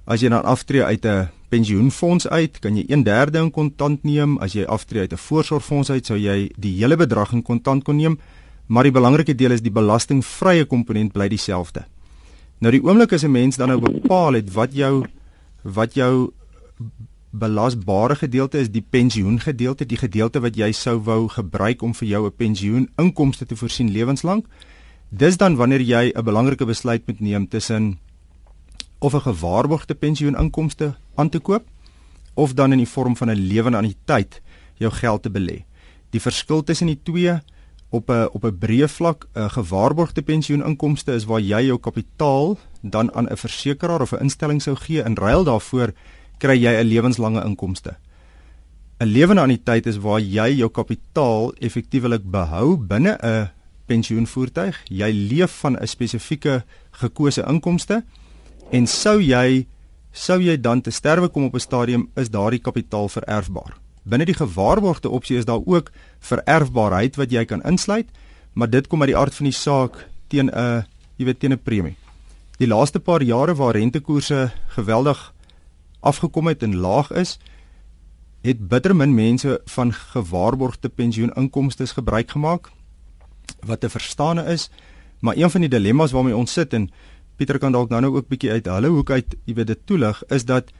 As 0.05 0.21
jy 0.21 0.29
dan 0.29 0.45
aftree 0.45 0.83
uit 0.83 1.05
'n 1.05 1.27
pensioenfonds 1.49 2.27
uit, 2.27 2.59
kan 2.59 2.77
jy 2.77 2.85
1/3 2.87 3.35
in 3.35 3.51
kontant 3.51 4.03
neem. 4.03 4.37
As 4.37 4.53
jy 4.53 4.63
aftree 4.63 5.01
uit 5.01 5.13
'n 5.13 5.17
voorsorgfonds 5.17 5.89
uit, 5.89 6.05
sou 6.05 6.17
jy 6.17 6.51
die 6.57 6.77
hele 6.77 6.95
bedrag 6.95 7.31
in 7.31 7.41
kontant 7.41 7.83
kon 7.83 7.95
neem 7.95 8.17
maar 8.67 8.83
die 8.83 8.91
belangrike 8.91 9.35
deel 9.35 9.51
is 9.51 9.61
die 9.61 9.73
belastingvrye 9.73 10.65
komponent 10.65 11.13
bly 11.13 11.27
dieselfde. 11.29 11.85
Nou 12.59 12.71
die 12.71 12.83
oomblik 12.83 13.13
as 13.13 13.23
'n 13.23 13.31
mens 13.31 13.57
dan 13.57 13.67
nou 13.67 13.79
bepaal 13.79 14.33
het 14.33 14.53
wat 14.53 14.73
jou 14.73 15.05
wat 15.63 15.93
jou 15.93 16.31
belasbare 17.31 18.15
gedeelte 18.15 18.57
is, 18.57 18.69
die 18.71 18.85
pensioengedeelte, 18.89 19.85
die 19.85 19.97
gedeelte 19.97 20.39
wat 20.39 20.55
jy 20.55 20.71
sou 20.71 20.99
wou 21.03 21.27
gebruik 21.27 21.81
om 21.81 21.93
vir 21.93 22.07
jou 22.07 22.25
'n 22.25 22.35
pensioen 22.37 22.89
inkomste 22.97 23.45
te 23.45 23.55
voorsien 23.55 23.91
lewenslank. 23.91 24.45
Dis 25.09 25.37
dan 25.37 25.55
wanneer 25.55 25.81
jy 25.81 26.11
'n 26.15 26.23
belangrike 26.23 26.65
besluit 26.65 27.07
moet 27.07 27.19
neem 27.19 27.47
tussen 27.47 27.99
of 28.99 29.13
'n 29.13 29.21
gewaarborgde 29.21 29.95
pensioeninkomste 29.95 30.95
aan 31.15 31.29
te 31.29 31.39
koop 31.39 31.63
of 32.33 32.53
dan 32.53 32.71
in 32.71 32.77
die 32.77 32.87
vorm 32.87 33.15
van 33.15 33.29
'n 33.29 33.47
lewende 33.47 33.77
anniteit 33.77 34.41
jou 34.77 34.91
geld 34.91 35.21
te 35.21 35.29
belê. 35.29 35.65
Die 36.09 36.21
verskil 36.21 36.63
tussen 36.63 36.87
die 36.87 36.99
twee 37.03 37.41
op 37.89 38.09
'n 38.09 38.27
op 38.31 38.43
'n 38.43 38.57
breë 38.57 38.87
vlak 38.87 39.27
'n 39.33 39.49
gewaarborgde 39.49 40.21
pensioeninkomste 40.21 41.13
is 41.13 41.25
waar 41.25 41.41
jy 41.41 41.65
jou 41.65 41.79
kapitaal 41.79 42.57
dan 42.81 43.13
aan 43.13 43.27
'n 43.29 43.37
versekeraar 43.37 44.01
of 44.01 44.11
'n 44.11 44.21
instelling 44.21 44.61
sou 44.61 44.75
gee 44.75 45.03
in 45.03 45.15
ruil 45.15 45.43
daarvoor 45.43 45.93
kry 46.37 46.57
jy 46.57 46.73
'n 46.81 46.87
lewenslange 46.87 47.43
inkomste. 47.43 47.95
'n 48.99 49.07
Lewende 49.07 49.41
anniteit 49.41 49.85
is 49.85 49.97
waar 49.97 50.19
jy 50.19 50.55
jou 50.55 50.69
kapitaal 50.69 51.53
effektiewelik 51.53 52.31
behou 52.31 52.77
binne 52.77 53.17
'n 53.21 53.49
pensioenvoertuig. 53.85 54.83
Jy 54.89 55.11
leef 55.11 55.59
van 55.59 55.77
'n 55.77 55.87
spesifieke 55.87 56.63
gekose 56.91 57.43
inkomste 57.47 58.03
en 58.71 58.87
sou 58.87 59.21
jy 59.21 59.67
sou 60.11 60.41
jy 60.41 60.57
dan 60.61 60.81
te 60.81 60.91
sterwe 60.91 61.27
kom 61.27 61.43
op 61.43 61.53
'n 61.53 61.59
stadium 61.59 62.09
is 62.15 62.29
daardie 62.29 62.61
kapitaal 62.61 63.09
vererfbaar. 63.09 63.84
Binne 64.05 64.25
die 64.29 64.37
gewaarborgde 64.37 65.09
opsie 65.09 65.37
is 65.37 65.47
daar 65.49 65.63
ook 65.65 65.91
vererfbaarheid 66.19 67.17
wat 67.17 67.31
jy 67.33 67.45
kan 67.49 67.63
insluit, 67.65 68.09
maar 68.53 68.69
dit 68.69 68.87
kom 68.87 69.01
uit 69.01 69.11
die 69.11 69.17
aard 69.17 69.33
van 69.35 69.49
die 69.49 69.57
saak 69.57 70.05
teen 70.29 70.49
'n 70.49 70.85
jy 71.17 71.25
weet 71.25 71.39
teen 71.39 71.53
'n 71.53 71.63
premie. 71.63 71.95
Die 72.57 72.67
laaste 72.67 72.99
paar 72.99 73.21
jare 73.21 73.55
waar 73.55 73.75
rentekoerse 73.75 74.51
geweldig 74.67 75.33
afgekom 75.99 76.47
het 76.47 76.63
en 76.63 76.75
laag 76.75 77.11
is, 77.11 77.39
het 78.41 78.67
bitter 78.67 78.95
min 78.95 79.13
mense 79.13 79.61
van 79.65 79.93
gewaarborgde 79.93 80.89
pensioeninkomste 80.89 81.87
gebruik 81.87 82.31
gemaak 82.31 82.69
wat 83.65 83.79
te 83.79 83.89
verstaane 83.89 84.45
is, 84.45 84.69
maar 85.19 85.35
een 85.37 85.49
van 85.49 85.61
die 85.61 85.69
dilemma's 85.69 86.11
waarmee 86.11 86.35
ons 86.35 86.53
sit 86.53 86.73
en 86.73 86.89
Pieter 87.35 87.59
kan 87.59 87.73
dalk 87.75 87.89
nou 87.89 87.99
nou 88.01 88.15
ook 88.15 88.29
bietjie 88.31 88.51
uit 88.51 88.67
hulle 88.71 88.87
hoek 88.87 89.09
uit, 89.11 89.33
jy 89.43 89.53
weet 89.57 89.67
dit 89.67 89.79
toelig, 89.85 90.23
is 90.31 90.45
dat 90.45 90.71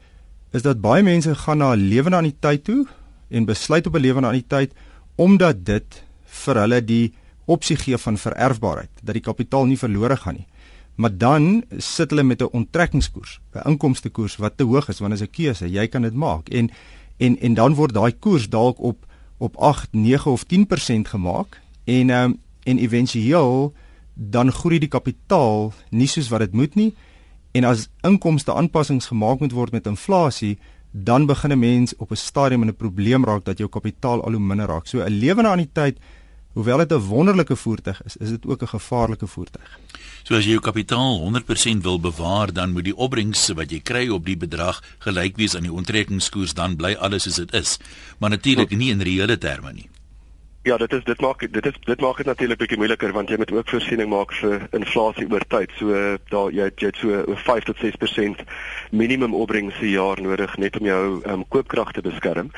is 0.56 0.64
dat 0.64 0.80
baie 0.80 1.04
mense 1.04 1.36
gaan 1.36 1.58
na 1.58 1.74
'n 1.76 1.88
lewende 1.90 2.18
anniteit 2.18 2.64
toe 2.64 2.88
en 3.30 3.46
besluit 3.46 3.88
op 3.88 3.96
'n 3.96 4.00
lewende 4.00 4.28
anniteit 4.28 4.74
omdat 5.16 5.66
dit 5.66 6.04
vir 6.26 6.56
hulle 6.56 6.84
die 6.84 7.14
opsie 7.46 7.76
gee 7.76 7.98
van 7.98 8.18
vererfbaarheid, 8.18 8.90
dat 9.04 9.14
die 9.14 9.24
kapitaal 9.24 9.66
nie 9.66 9.78
verlore 9.78 10.18
gaan 10.18 10.34
nie. 10.34 10.48
Maar 10.96 11.18
dan 11.18 11.64
sit 11.78 12.10
hulle 12.10 12.24
met 12.24 12.42
'n 12.42 12.52
onttrekkingskoers, 12.52 13.40
'n 13.54 13.70
inkomstekoers 13.70 14.36
wat 14.36 14.58
te 14.58 14.64
hoog 14.64 14.90
is 14.90 15.00
want 15.00 15.12
dit 15.12 15.22
is 15.22 15.28
'n 15.28 15.32
keuse, 15.32 15.72
jy 15.72 15.88
kan 15.88 16.02
dit 16.02 16.14
maak 16.14 16.50
en 16.50 16.70
en 17.18 17.40
en 17.40 17.54
dan 17.54 17.74
word 17.74 17.94
daai 17.94 18.12
koers 18.20 18.50
dalk 18.50 18.80
op 18.80 19.06
op 19.38 19.56
8, 19.58 19.88
9 19.92 20.32
of 20.32 20.44
10% 20.44 21.08
gemaak 21.08 21.62
en 21.84 22.10
um, 22.10 22.40
en 22.64 22.78
éventueel 22.78 23.74
dan 24.14 24.52
groei 24.52 24.80
die 24.80 24.90
kapitaal 24.90 25.74
nie 25.90 26.08
soos 26.08 26.30
wat 26.30 26.40
dit 26.40 26.54
moet 26.54 26.76
nie 26.76 26.94
en 27.52 27.64
as 27.64 27.90
inkomste 28.02 28.54
aanpassings 28.54 29.06
gemaak 29.06 29.40
moet 29.40 29.52
word 29.52 29.72
met 29.72 29.88
inflasie 29.88 30.58
dan 31.04 31.26
begin 31.26 31.52
'n 31.52 31.60
mens 31.60 31.96
op 31.96 32.12
'n 32.12 32.16
stadium 32.16 32.62
in 32.62 32.70
'n 32.70 32.76
probleem 32.76 33.26
raak 33.26 33.46
dat 33.46 33.58
jou 33.58 33.70
kapitaal 33.70 34.24
al 34.24 34.32
hoe 34.32 34.40
minder 34.40 34.68
raak. 34.68 34.88
So 34.88 35.00
'n 35.00 35.10
lewende 35.10 35.50
anniteit 35.50 35.98
Hoewel 36.56 36.78
dit 36.78 36.92
'n 36.92 37.08
wonderlike 37.08 37.56
voertuig 37.56 38.04
is, 38.04 38.18
is 38.18 38.30
dit 38.30 38.46
ook 38.46 38.62
'n 38.62 38.68
gevaarlike 38.68 39.28
voertuig. 39.28 39.80
So 40.24 40.36
as 40.36 40.44
jy 40.44 40.50
jou 40.50 40.62
kapitaal 40.62 41.20
100% 41.20 41.84
wil 41.84 42.00
bewaar, 42.00 42.54
dan 42.54 42.72
moet 42.72 42.84
die 42.84 42.96
opbrengs 42.96 43.48
wat 43.48 43.72
jy 43.72 43.80
kry 43.80 44.08
op 44.08 44.26
die 44.26 44.38
bedrag 44.38 44.84
gelyk 44.98 45.36
wees 45.36 45.56
aan 45.56 45.64
die 45.64 45.74
onttrekkingskoers, 45.74 46.54
dan 46.54 46.76
bly 46.76 46.94
alles 46.94 47.24
soos 47.24 47.36
dit 47.36 47.54
is. 47.54 47.78
Maar 48.18 48.30
natuurlik 48.30 48.70
nie 48.70 48.92
in 48.92 49.02
reële 49.02 49.38
terme 49.38 49.74
nie. 49.74 49.90
Ja, 50.66 50.78
dit 50.78 50.94
is 50.94 51.04
dit 51.04 51.20
maak 51.22 51.44
dit 51.54 51.66
is 51.66 51.76
dit 51.86 52.00
maak 52.02 52.18
dit 52.18 52.26
natuurlik 52.26 52.58
bietjie 52.58 52.78
moeiliker 52.82 53.12
want 53.14 53.30
jy 53.30 53.38
moet 53.38 53.52
ook 53.54 53.68
voorsiening 53.70 54.10
maak 54.10 54.32
vir 54.34 54.64
inflasie 54.74 55.28
oor 55.30 55.44
tyd. 55.46 55.76
So 55.78 55.94
daar 56.32 56.56
jy 56.58 56.72
jy 56.82 56.90
het 56.90 56.98
so 56.98 57.36
5 57.44 57.68
tot 57.68 57.84
6% 57.84 58.42
minimum 58.90 59.36
opbrengs 59.38 59.78
per 59.78 59.92
jaar 59.92 60.22
nodig 60.26 60.58
net 60.58 60.80
om 60.80 60.90
jou 60.90 61.04
um, 61.22 61.44
koopkrag 61.54 61.92
te 61.94 62.02
beskerm. 62.02 62.50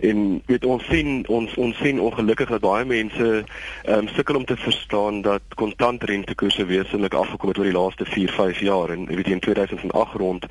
En 0.00 0.42
weet 0.46 0.64
ons 0.64 0.84
sien 0.84 1.26
ons 1.28 1.54
ons 1.54 1.76
sien 1.76 2.00
ongelukkig 2.00 2.48
dat 2.48 2.60
baie 2.60 2.84
mense 2.84 3.44
um, 3.88 4.08
sukkel 4.08 4.36
om 4.36 4.44
te 4.44 4.56
verstaan 4.56 5.22
dat 5.22 5.42
kontantrentekoerse 5.54 6.66
wesentlik 6.66 7.14
afgekom 7.14 7.48
het 7.48 7.58
oor 7.58 7.70
die 7.70 7.76
laaste 7.76 8.04
4, 8.04 8.32
5 8.32 8.60
jaar 8.60 8.90
en 8.90 9.06
weet 9.06 9.28
in 9.28 9.40
2008 9.40 10.14
rond 10.14 10.46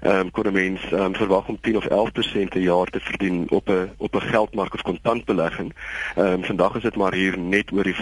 ehm 0.00 0.18
um, 0.18 0.30
kon 0.30 0.46
'n 0.46 0.52
mens 0.52 0.80
um, 0.92 1.14
verwag 1.14 1.48
om 1.48 1.58
10 1.60 1.76
of 1.76 1.84
11% 1.84 2.48
per 2.48 2.60
jaar 2.60 2.86
te 2.86 3.00
verdien 3.00 3.46
op 3.50 3.68
'n 3.68 3.90
op 3.96 4.14
'n 4.14 4.20
geldmark 4.20 4.74
of 4.74 4.82
kontantbelegging. 4.82 5.74
Ehm 6.16 6.26
um, 6.26 6.44
vandag 6.44 6.74
is 6.74 6.82
dit 6.82 6.96
maar 6.96 7.14
hier 7.14 7.38
net 7.38 7.72
oor 7.72 7.84
die 7.84 7.94
5%. 7.94 7.98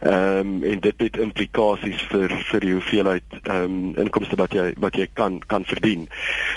Ehm 0.00 0.38
um, 0.38 0.62
en 0.62 0.80
dit 0.80 0.94
het 0.96 1.16
implikasies 1.16 2.02
vir 2.02 2.30
vir 2.30 2.60
die 2.60 2.72
hoeveelheid 2.72 3.22
ehm 3.42 3.62
um, 3.62 3.96
inkomste 3.96 4.36
wat 4.36 4.52
jy 4.52 4.72
wat 4.76 4.96
jy 4.96 5.08
kan 5.12 5.42
kan 5.46 5.64
verdien. 5.64 6.08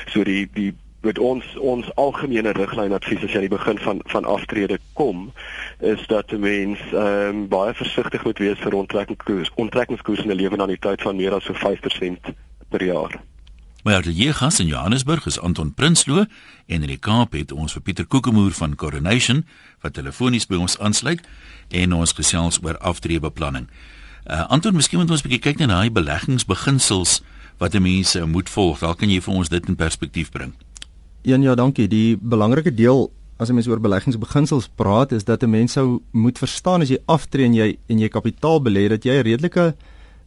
So 0.05 0.23
die 0.23 0.49
die 0.53 0.73
met 1.07 1.19
ons 1.19 1.45
ons 1.63 1.87
algemene 1.95 2.51
riglyn 2.57 2.95
advies 2.95 3.23
as 3.23 3.31
jy 3.31 3.39
aan 3.39 3.47
die 3.47 3.55
begin 3.55 3.79
van 3.85 4.01
van 4.11 4.27
aftrede 4.27 4.79
kom 4.99 5.31
is 5.93 6.03
dat 6.11 6.31
mens 6.31 6.83
ehm 6.91 7.29
um, 7.29 7.47
baie 7.51 7.73
versigtig 7.73 8.23
moet 8.27 8.41
wees 8.43 8.59
vir 8.59 8.75
onttrekkingskoers. 8.75 9.51
Onttrekkingskoers 9.55 10.25
in 10.25 10.31
'n 10.31 10.41
lewende 10.41 10.63
anniteit 10.63 11.01
van 11.01 11.15
meer 11.15 11.33
as 11.33 11.47
so 11.47 11.53
5% 11.53 12.33
per 12.69 12.83
jaar. 12.83 13.21
My 13.83 13.93
atelier 13.93 14.33
gas 14.33 14.59
in 14.59 14.67
Johannesburg 14.67 15.25
is 15.25 15.39
Anton 15.39 15.73
Prinsloo 15.73 16.25
en 16.65 16.81
in 16.81 16.87
die 16.87 16.99
Kaap 16.99 17.31
het 17.33 17.51
ons 17.51 17.73
vir 17.73 17.81
Pieter 17.81 18.05
Kokemoer 18.05 18.51
van 18.51 18.75
Coronation 18.75 19.45
wat 19.81 19.93
telefonies 19.93 20.47
by 20.47 20.55
ons 20.55 20.79
aansluit 20.79 21.21
en 21.69 21.93
ons 21.93 22.13
gesels 22.13 22.59
oor 22.63 22.77
aftreebeplanning. 22.77 23.67
Uh, 24.25 24.43
Anton, 24.49 24.75
miskien 24.75 24.99
moet 24.99 25.11
ons 25.11 25.23
'n 25.23 25.27
bietjie 25.27 25.45
kyk 25.47 25.57
na 25.59 25.67
daai 25.67 25.91
beleggingsbeginsels 25.91 27.21
wat 27.57 27.79
mense 27.79 28.25
moet 28.25 28.49
volg. 28.49 28.79
Dalk 28.79 28.97
kan 28.97 29.09
jy 29.09 29.21
vir 29.21 29.33
ons 29.33 29.49
dit 29.49 29.67
in 29.67 29.75
perspektief 29.75 30.31
bring. 30.31 30.53
Ja, 31.27 31.35
ja, 31.35 31.55
dankie. 31.55 31.89
Die 31.91 32.15
belangrike 32.15 32.71
deel 32.71 33.11
as 33.37 33.49
'n 33.49 33.53
mens 33.53 33.67
oor 33.67 33.79
beleggingsbeginsels 33.79 34.69
praat 34.75 35.11
is 35.11 35.23
dat 35.23 35.43
'n 35.43 35.49
mens 35.49 35.73
sou 35.73 36.01
moet 36.11 36.37
verstaan 36.37 36.81
as 36.81 36.89
jy 36.89 36.97
aftree 37.05 37.45
en 37.45 37.53
jy 37.53 37.77
en 37.87 37.99
jy 37.99 38.07
kapitaal 38.07 38.61
belê 38.61 38.87
dat 38.87 39.03
jy 39.03 39.11
'n 39.11 39.23
redelike 39.23 39.75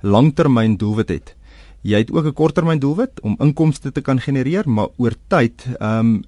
langtermyn 0.02 0.76
doelwit 0.76 1.08
het 1.08 1.34
jy 1.82 1.98
het 1.98 2.12
ook 2.12 2.26
'n 2.26 2.32
korttermyn 2.32 2.78
doelwit 2.78 3.20
om 3.20 3.36
inkomste 3.38 3.92
te 3.92 4.00
kan 4.00 4.20
genereer, 4.20 4.68
maar 4.68 4.88
oor 4.96 5.14
tyd, 5.28 5.66
ehm 5.78 5.98
um, 5.98 6.24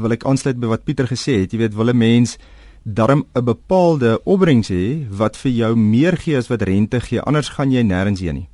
wil 0.00 0.12
ek 0.12 0.24
aansluit 0.24 0.60
by 0.60 0.66
wat 0.66 0.84
Pieter 0.84 1.06
gesê 1.06 1.40
het, 1.40 1.52
jy 1.52 1.58
weet, 1.58 1.74
wil 1.74 1.90
'n 1.90 1.96
mens 1.96 2.38
darm 2.84 3.24
'n 3.34 3.44
bepaalde 3.44 4.20
opbrengs 4.24 4.68
hê 4.68 5.08
wat 5.10 5.36
vir 5.36 5.52
jou 5.52 5.76
meer 5.76 6.16
gee 6.16 6.36
as 6.36 6.48
wat 6.48 6.62
rente 6.62 7.00
gee, 7.00 7.20
anders 7.20 7.48
gaan 7.48 7.70
jy 7.70 7.82
nêrens 7.82 8.20
heen 8.20 8.34
nie. 8.34 8.48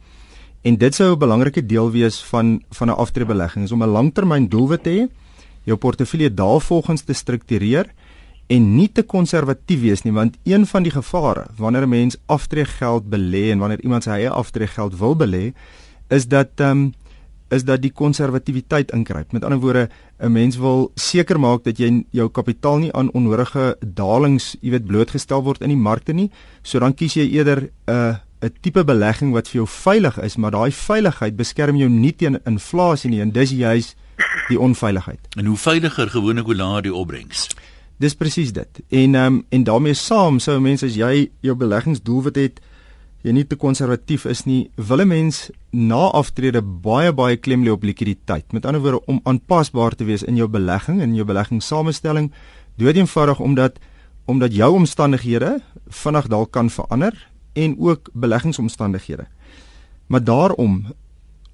En 0.62 0.76
dit 0.76 0.94
sou 0.94 1.12
'n 1.12 1.18
belangrike 1.18 1.66
deel 1.66 1.90
wees 1.90 2.20
van 2.22 2.62
van 2.70 2.88
'n 2.88 2.96
aftreebelegging, 2.96 3.64
is 3.64 3.72
om 3.72 3.82
'n 3.82 3.88
langtermyn 3.88 4.48
doelwit 4.48 4.82
te 4.82 4.90
hê, 4.90 5.08
jou 5.66 5.76
portefeulje 5.76 6.32
daarvolgens 6.34 7.04
te 7.06 7.14
struktureer 7.14 7.90
en 8.46 8.68
nie 8.76 8.88
te 8.88 9.02
konservatief 9.02 9.80
wees 9.82 10.04
nie 10.06 10.14
want 10.14 10.38
een 10.46 10.66
van 10.66 10.86
die 10.86 10.94
gevare 10.94 11.46
wanneer 11.58 11.86
'n 11.86 11.88
mens 11.88 12.16
aftreegeld 12.26 13.10
belê 13.10 13.50
en 13.50 13.58
wanneer 13.58 13.82
iemand 13.82 14.04
sy 14.04 14.10
eie 14.10 14.30
aftreegeld 14.30 14.98
wil 14.98 15.16
belê 15.16 15.52
is 16.08 16.26
dat 16.26 16.60
ehm 16.60 16.70
um, 16.70 16.94
is 17.48 17.64
dat 17.64 17.82
die 17.82 17.92
konservatiwiteit 17.94 18.90
ingryp. 18.90 19.32
Met 19.32 19.44
ander 19.44 19.58
woorde, 19.58 19.88
'n 20.18 20.32
mens 20.32 20.56
wil 20.56 20.90
seker 20.94 21.40
maak 21.40 21.64
dat 21.64 21.78
jy 21.78 22.04
jou 22.10 22.28
kapitaal 22.28 22.78
nie 22.78 22.92
aan 22.92 23.12
onnodige 23.12 23.76
dalings, 23.80 24.56
jy 24.60 24.70
weet, 24.70 24.86
blootgestel 24.86 25.42
word 25.42 25.60
in 25.60 25.68
die 25.68 25.76
markte 25.76 26.12
nie. 26.12 26.30
So 26.62 26.78
dan 26.78 26.94
kies 26.94 27.14
jy 27.14 27.30
eerder 27.30 27.62
'n 27.62 27.92
uh, 27.92 28.16
'n 28.42 28.52
tipe 28.60 28.84
belegging 28.84 29.32
wat 29.32 29.48
vir 29.48 29.54
jou 29.54 29.66
veilig 29.66 30.18
is, 30.18 30.36
maar 30.36 30.50
daai 30.50 30.70
veiligheid 30.70 31.36
beskerm 31.36 31.76
jou 31.76 31.88
nie 31.88 32.12
teen 32.12 32.38
inflasie 32.44 33.10
nie 33.10 33.20
en 33.20 33.30
dis 33.30 33.50
juis 33.50 33.94
die 34.48 34.60
onveiligheid. 34.60 35.20
En 35.36 35.46
hoe 35.46 35.56
veiliger 35.56 36.10
gewoonlik 36.10 36.44
hoe 36.44 36.54
laer 36.56 36.82
die 36.82 36.94
opbrengs. 36.94 37.48
Dis 37.96 38.14
presies 38.14 38.52
dit. 38.52 38.80
En 38.88 39.14
ehm 39.14 39.34
um, 39.34 39.44
en 39.48 39.64
daarmee 39.64 39.94
saam 39.94 40.38
sou 40.38 40.60
mense 40.60 40.86
as 40.86 40.94
jy 40.94 41.30
jou 41.40 41.54
beleggingsdoelwit 41.56 42.36
het, 42.36 42.60
jy 43.22 43.32
nie 43.32 43.46
te 43.46 43.56
konservatief 43.56 44.24
is 44.30 44.44
nie, 44.44 44.70
wil 44.76 45.00
'n 45.00 45.08
mens 45.08 45.50
na 45.70 46.10
aftrede 46.12 46.62
baie 46.62 47.12
baie 47.12 47.36
klem 47.36 47.64
lê 47.64 47.70
op 47.70 47.82
likwiditeit. 47.82 48.52
Met 48.52 48.66
ander 48.66 48.80
woorde 48.80 49.04
om 49.06 49.20
aanpasbaar 49.24 49.94
te 49.94 50.04
wees 50.04 50.22
in 50.22 50.36
jou 50.36 50.48
belegging 50.48 51.00
en 51.00 51.14
jou 51.14 51.24
beleggingssamestelling, 51.24 52.32
doeteenvoudig 52.76 53.40
omdat 53.40 53.78
omdat 54.26 54.54
jou 54.54 54.74
omstandighede 54.74 55.62
vinnig 55.88 56.26
dalk 56.26 56.50
kan 56.50 56.70
verander 56.70 57.28
en 57.52 57.78
ook 57.78 58.10
beleggingsomstandighede. 58.12 59.26
Maar 60.06 60.24
daarom 60.24 60.86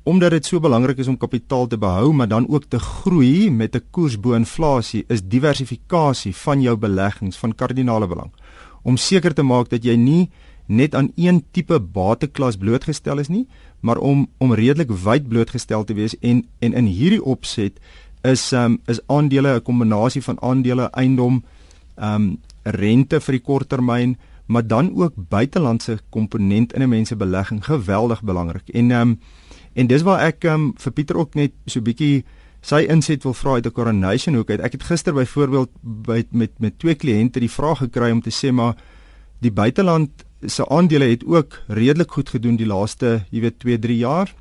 omdat 0.03 0.31
dit 0.31 0.47
so 0.47 0.61
belangrik 0.61 0.99
is 0.99 1.09
om 1.09 1.17
kapitaal 1.17 1.67
te 1.67 1.79
behou 1.79 2.13
maar 2.13 2.29
dan 2.29 2.49
ook 2.49 2.65
te 2.65 2.79
groei 2.79 3.51
met 3.51 3.75
'n 3.77 3.87
koers 3.91 4.21
bo 4.21 4.33
inflasie, 4.33 5.05
is 5.09 5.23
diversifikasie 5.23 6.35
van 6.37 6.61
jou 6.61 6.77
beleggings 6.77 7.37
van 7.37 7.55
kardinale 7.55 8.07
belang. 8.07 8.33
Om 8.83 8.97
seker 8.97 9.35
te 9.35 9.43
maak 9.43 9.69
dat 9.69 9.85
jy 9.85 9.97
nie 9.97 10.31
net 10.67 10.95
aan 10.95 11.13
een 11.17 11.45
tipe 11.51 11.81
bateklas 11.81 12.57
blootgestel 12.57 13.19
is 13.19 13.29
nie, 13.29 13.47
maar 13.81 13.97
om 13.97 14.29
om 14.39 14.55
redelik 14.55 14.91
wyd 14.91 15.29
blootgestel 15.29 15.85
te 15.85 15.95
wees 15.95 16.19
en 16.21 16.47
en 16.59 16.73
in 16.73 16.87
hierdie 16.87 17.25
opset 17.25 17.81
is 18.23 18.53
um 18.53 18.79
is 18.87 19.01
aandele 19.07 19.55
'n 19.55 19.63
kombinasie 19.63 20.23
van 20.23 20.43
aandele, 20.43 20.91
eiendom, 20.93 21.45
um 21.97 22.39
rente 22.63 23.21
vir 23.21 23.33
die 23.33 23.43
korttermyn, 23.43 24.17
maar 24.47 24.67
dan 24.67 24.95
ook 24.95 25.13
buitelandse 25.17 25.99
komponent 26.11 26.73
in 26.73 26.83
'n 26.83 26.89
mens 26.89 27.09
se 27.09 27.17
belegging 27.17 27.65
geweldig 27.65 28.23
belangrik. 28.23 28.69
En 28.69 28.91
um 28.91 29.19
en 29.75 29.87
dis 29.87 30.02
waar 30.02 30.21
ek 30.26 30.45
um 30.45 30.73
vir 30.79 30.93
Pieter 30.93 31.17
ook 31.17 31.35
net 31.35 31.52
so 31.67 31.81
bietjie 31.81 32.25
sy 32.62 32.85
inset 32.91 33.25
wil 33.26 33.35
vra 33.35 33.59
uit 33.59 33.67
'n 33.67 33.73
coronation 33.73 34.35
hoek 34.35 34.50
uit. 34.50 34.61
Ek 34.61 34.73
het 34.73 34.83
gister 34.83 35.14
byvoorbeeld 35.14 35.71
by 35.83 36.25
met 36.31 36.50
met 36.59 36.79
twee 36.79 36.95
kliënte 36.95 37.41
die 37.41 37.50
vraag 37.50 37.79
gekry 37.79 38.11
om 38.11 38.23
te 38.23 38.31
sê 38.31 38.52
maar 38.52 38.76
die 39.41 39.50
buiteland 39.50 40.11
se 40.47 40.69
aandele 40.69 41.05
het 41.05 41.25
ook 41.25 41.61
redelik 41.69 42.11
goed 42.11 42.29
gedoen 42.29 42.57
die 42.57 42.67
laaste, 42.67 43.25
jy 43.31 43.41
weet, 43.41 43.59
2, 43.59 43.79
3 43.79 43.97
jaar. 43.97 44.35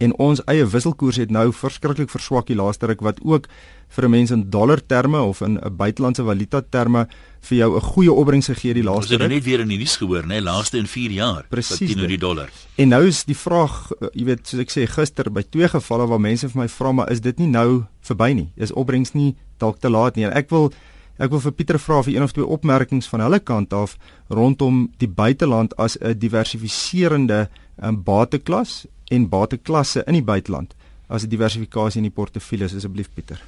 En 0.00 0.14
ons 0.16 0.40
eie 0.48 0.64
wisselkoers 0.64 1.18
het 1.20 1.30
nou 1.30 1.50
verskriklik 1.52 2.10
verswak 2.10 2.48
die 2.48 2.56
laaste 2.56 2.88
ruk 2.88 3.02
wat 3.04 3.20
ook 3.20 3.48
vir 3.90 4.04
'n 4.04 4.10
mens 4.10 4.30
in 4.30 4.50
dollar 4.50 4.80
terme 4.86 5.20
of 5.20 5.40
in 5.40 5.58
'n 5.58 5.76
buitelandse 5.76 6.24
valuta 6.24 6.62
terme 6.70 7.06
vir 7.40 7.58
jou 7.58 7.76
'n 7.76 7.80
goeie 7.80 8.12
opbrengs 8.12 8.46
gegee 8.46 8.74
die 8.74 8.82
laaste 8.82 9.16
ruk. 9.16 9.20
Ons 9.20 9.32
het 9.32 9.32
net 9.32 9.44
weer 9.44 9.60
in 9.60 9.68
die 9.68 9.78
nuus 9.78 9.96
gehoor, 9.96 10.26
né, 10.26 10.40
laaste 10.40 10.78
in 10.78 10.86
4 10.86 11.10
jaar 11.10 11.46
Precies 11.48 11.78
wat 11.78 11.88
teenoor 11.88 12.08
die 12.08 12.18
dollar. 12.18 12.50
En 12.76 12.88
nou 12.88 13.06
is 13.06 13.24
die 13.24 13.36
vraag, 13.36 13.92
eh, 14.00 14.08
jy 14.12 14.24
weet, 14.24 14.46
soos 14.46 14.60
ek 14.60 14.70
sê 14.70 14.86
gister 14.86 15.30
by 15.30 15.42
twee 15.42 15.68
gevalle 15.68 16.06
waar 16.08 16.20
mense 16.20 16.48
vir 16.48 16.62
my 16.62 16.68
vra 16.68 16.92
maar 16.92 17.10
is 17.10 17.20
dit 17.20 17.38
nie 17.38 17.48
nou 17.48 17.84
verby 18.00 18.32
nie? 18.32 18.52
Is 18.56 18.72
opbrengs 18.72 19.12
nie 19.12 19.36
dalk 19.58 19.78
te 19.80 19.90
laat 19.90 20.16
nie? 20.16 20.24
En 20.24 20.32
ek 20.32 20.50
wil 20.50 20.72
ek 21.18 21.30
wil 21.30 21.40
vir 21.40 21.52
Pieter 21.52 21.78
vra 21.78 22.02
vir 22.02 22.14
een 22.14 22.22
of 22.22 22.32
twee 22.32 22.46
opmerkings 22.46 23.06
van 23.06 23.20
hulle 23.20 23.40
kant 23.40 23.72
af 23.72 23.96
rondom 24.28 24.90
die 24.98 25.08
buiteland 25.08 25.76
as 25.76 25.98
'n 26.00 26.18
diversifiserende 26.18 27.48
um, 27.82 28.02
bateklas 28.02 28.86
en 29.10 29.28
bateklasse 29.28 30.04
in 30.06 30.18
die 30.18 30.26
buiteland 30.32 30.74
as 31.08 31.24
'n 31.24 31.28
diversifikasie 31.28 32.00
in 32.02 32.08
die 32.08 32.18
portefeuilles 32.18 32.74
asseblief 32.74 33.08
Pieter. 33.14 33.42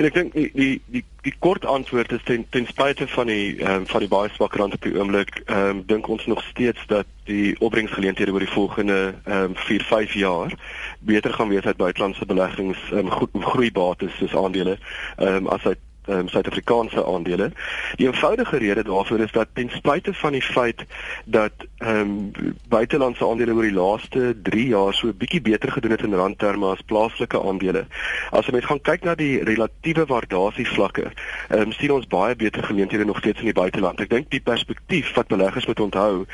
En 0.00 0.06
ek 0.06 0.14
dink 0.14 0.32
die 0.32 0.50
die 0.54 0.80
die 0.86 1.02
die 1.26 1.34
kort 1.44 1.66
antwoord 1.68 2.12
is 2.16 2.22
ten 2.24 2.46
ten 2.50 2.66
spyte 2.66 3.06
van 3.12 3.26
die 3.28 3.60
um, 3.60 3.86
van 3.86 4.00
die 4.00 4.08
baie 4.08 4.30
swak 4.32 4.54
rand 4.56 4.74
op 4.74 4.86
die 4.86 4.94
oomblik, 4.96 5.42
ehm 5.44 5.68
um, 5.68 5.82
dink 5.86 6.08
ons 6.08 6.24
nog 6.26 6.40
steeds 6.42 6.86
dat 6.86 7.06
die 7.28 7.52
opbrengsgeleenthede 7.60 8.32
oor 8.32 8.46
die 8.46 8.54
volgende 8.54 9.14
ehm 9.24 9.50
um, 9.50 9.56
4, 9.56 9.84
5 9.84 10.14
jaar 10.14 10.56
beter 10.98 11.32
gaan 11.32 11.52
wees 11.52 11.68
uit 11.68 11.76
buitelandse 11.76 12.26
beleggings, 12.26 12.80
ehm 12.90 12.98
um, 12.98 13.10
goed 13.10 13.30
groeibates 13.52 14.16
soos 14.16 14.36
aandele, 14.44 14.78
ehm 15.18 15.44
um, 15.44 15.52
as 15.52 15.68
uit 15.68 15.84
um, 16.08 16.28
Suid-Afrikaanse 16.28 17.04
aandele. 17.04 17.52
Die 17.96 18.06
eenvoudige 18.06 18.56
rede 18.56 18.82
daarvoor 18.82 19.18
is 19.18 19.32
dat 19.32 19.48
ten 19.52 19.70
spyte 19.70 20.14
van 20.14 20.32
die 20.32 20.42
feit 20.42 20.84
dat 21.24 21.52
ehm 21.78 22.00
um, 22.00 22.32
buitelandse 22.68 23.26
aandele 23.26 23.54
oor 23.54 23.62
die 23.62 23.72
laaste 23.72 24.36
3 24.42 24.66
jaar 24.68 24.94
so 24.94 25.06
'n 25.06 25.16
bietjie 25.16 25.40
beter 25.40 25.72
gedoen 25.72 25.90
het 25.90 26.02
in 26.02 26.14
randterme 26.14 26.66
as 26.66 26.82
plaaslike 26.86 27.42
aandele. 27.42 27.86
As 28.30 28.46
jy 28.46 28.52
mens 28.52 28.64
gaan 28.64 28.80
kyk 28.80 29.04
na 29.04 29.14
die 29.14 29.44
relatiewe 29.44 30.06
waardasie 30.06 30.66
vlakke, 30.66 31.12
ehm 31.48 31.60
um, 31.60 31.72
sien 31.72 31.92
ons 31.92 32.06
baie 32.06 32.36
beter 32.36 32.62
geleenthede 32.64 33.04
nog 33.04 33.18
steeds 33.18 33.38
in 33.38 33.44
die 33.44 33.60
buiteland. 33.62 34.00
Ek 34.00 34.10
dink 34.10 34.30
die 34.30 34.40
perspektief 34.40 35.14
wat 35.14 35.28
beleggers 35.28 35.66
moet 35.66 35.80
onthou, 35.80 36.26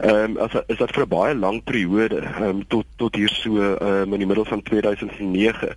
ehm 0.00 0.14
um, 0.14 0.36
as 0.36 0.52
is 0.66 0.78
dat 0.78 0.92
vir 0.94 1.04
'n 1.04 1.08
baie 1.08 1.34
lang 1.34 1.64
periode, 1.64 2.18
ehm 2.20 2.42
um, 2.42 2.66
tot 2.68 2.86
tot 2.96 3.14
hier 3.14 3.28
so 3.28 3.56
ehm 3.56 3.86
um, 3.86 4.12
in 4.12 4.18
die 4.18 4.26
middel 4.26 4.44
van 4.44 4.62
2009, 4.62 5.76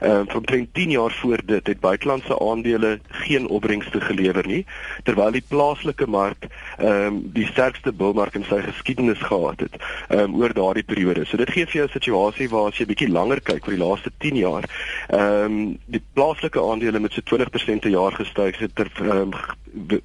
ehm 0.00 0.10
um, 0.10 0.26
van 0.28 0.44
10 0.72 0.90
jaar 0.90 1.10
voor 1.10 1.38
dit 1.44 1.66
het 1.66 1.80
buitelandse 1.80 2.38
aandele 2.40 2.97
geen 3.08 3.48
opbrengste 3.48 4.00
gelewer 4.00 4.46
nie 4.46 4.64
terwyl 5.04 5.32
die 5.32 5.44
plaaslike 5.48 6.06
mark 6.06 6.48
ehm 6.78 7.06
um, 7.06 7.20
die 7.32 7.46
sterkste 7.46 7.92
bulmark 7.92 8.34
in 8.34 8.44
sy 8.48 8.60
geskiedenis 8.64 9.20
gehad 9.30 9.60
het 9.66 9.76
ehm 10.08 10.20
um, 10.20 10.36
oor 10.40 10.54
daardie 10.54 10.84
periode. 10.84 11.24
So 11.26 11.36
dit 11.36 11.50
gee 11.50 11.66
vir 11.66 11.80
jou 11.80 11.86
'n 11.86 11.96
situasie 11.98 12.48
waar 12.48 12.68
as 12.68 12.78
jy 12.78 12.86
bietjie 12.86 13.10
langer 13.12 13.40
kyk 13.40 13.66
oor 13.66 13.76
die 13.76 13.84
laaste 13.84 14.10
10 14.18 14.36
jaar, 14.36 14.64
ehm 15.08 15.44
um, 15.44 15.78
die 15.86 16.02
plaaslike 16.12 16.60
aandele 16.60 17.00
met 17.00 17.12
so 17.12 17.22
20% 17.22 17.80
per 17.80 17.90
jaar 17.90 18.12
gestyg 18.12 18.58
het 18.58 18.74
ter 18.74 18.90
ehm 19.00 19.32
um, 19.32 19.32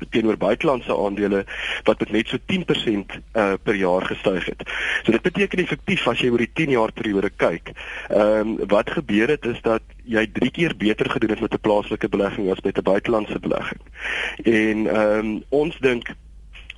teenoor 0.09 0.37
buitelandse 0.37 0.95
aandele 0.95 1.45
wat 1.83 1.99
met 1.99 2.11
net 2.11 2.27
so 2.27 2.37
10% 2.51 3.15
uh, 3.15 3.19
eh, 3.31 3.53
per 3.63 3.75
jaar 3.75 4.05
gestyg 4.05 4.45
het. 4.45 4.63
So 5.03 5.11
dit 5.11 5.21
beteken 5.21 5.59
effektief 5.59 6.07
as 6.07 6.19
jy 6.19 6.29
oor 6.29 6.43
die 6.43 6.51
10 6.53 6.75
jaar 6.75 6.91
periode 6.91 7.29
kyk, 7.29 7.73
ehm 8.09 8.39
um, 8.39 8.57
wat 8.67 8.91
gebeur 8.91 9.29
het 9.29 9.45
is 9.45 9.61
dat 9.61 9.81
jy 10.03 10.31
drie 10.31 10.51
keer 10.51 10.73
beter 10.77 11.09
gedoen 11.09 11.29
het 11.29 11.39
met 11.39 11.53
'n 11.53 11.59
plaaslike 11.61 12.09
belegging 12.09 12.51
as 12.51 12.61
met 12.61 12.77
'n 12.77 12.83
buitelandse 12.83 13.39
belegging. 13.39 13.81
En 14.43 14.87
ehm 14.87 15.19
um, 15.19 15.43
ons 15.49 15.79
dink 15.79 16.15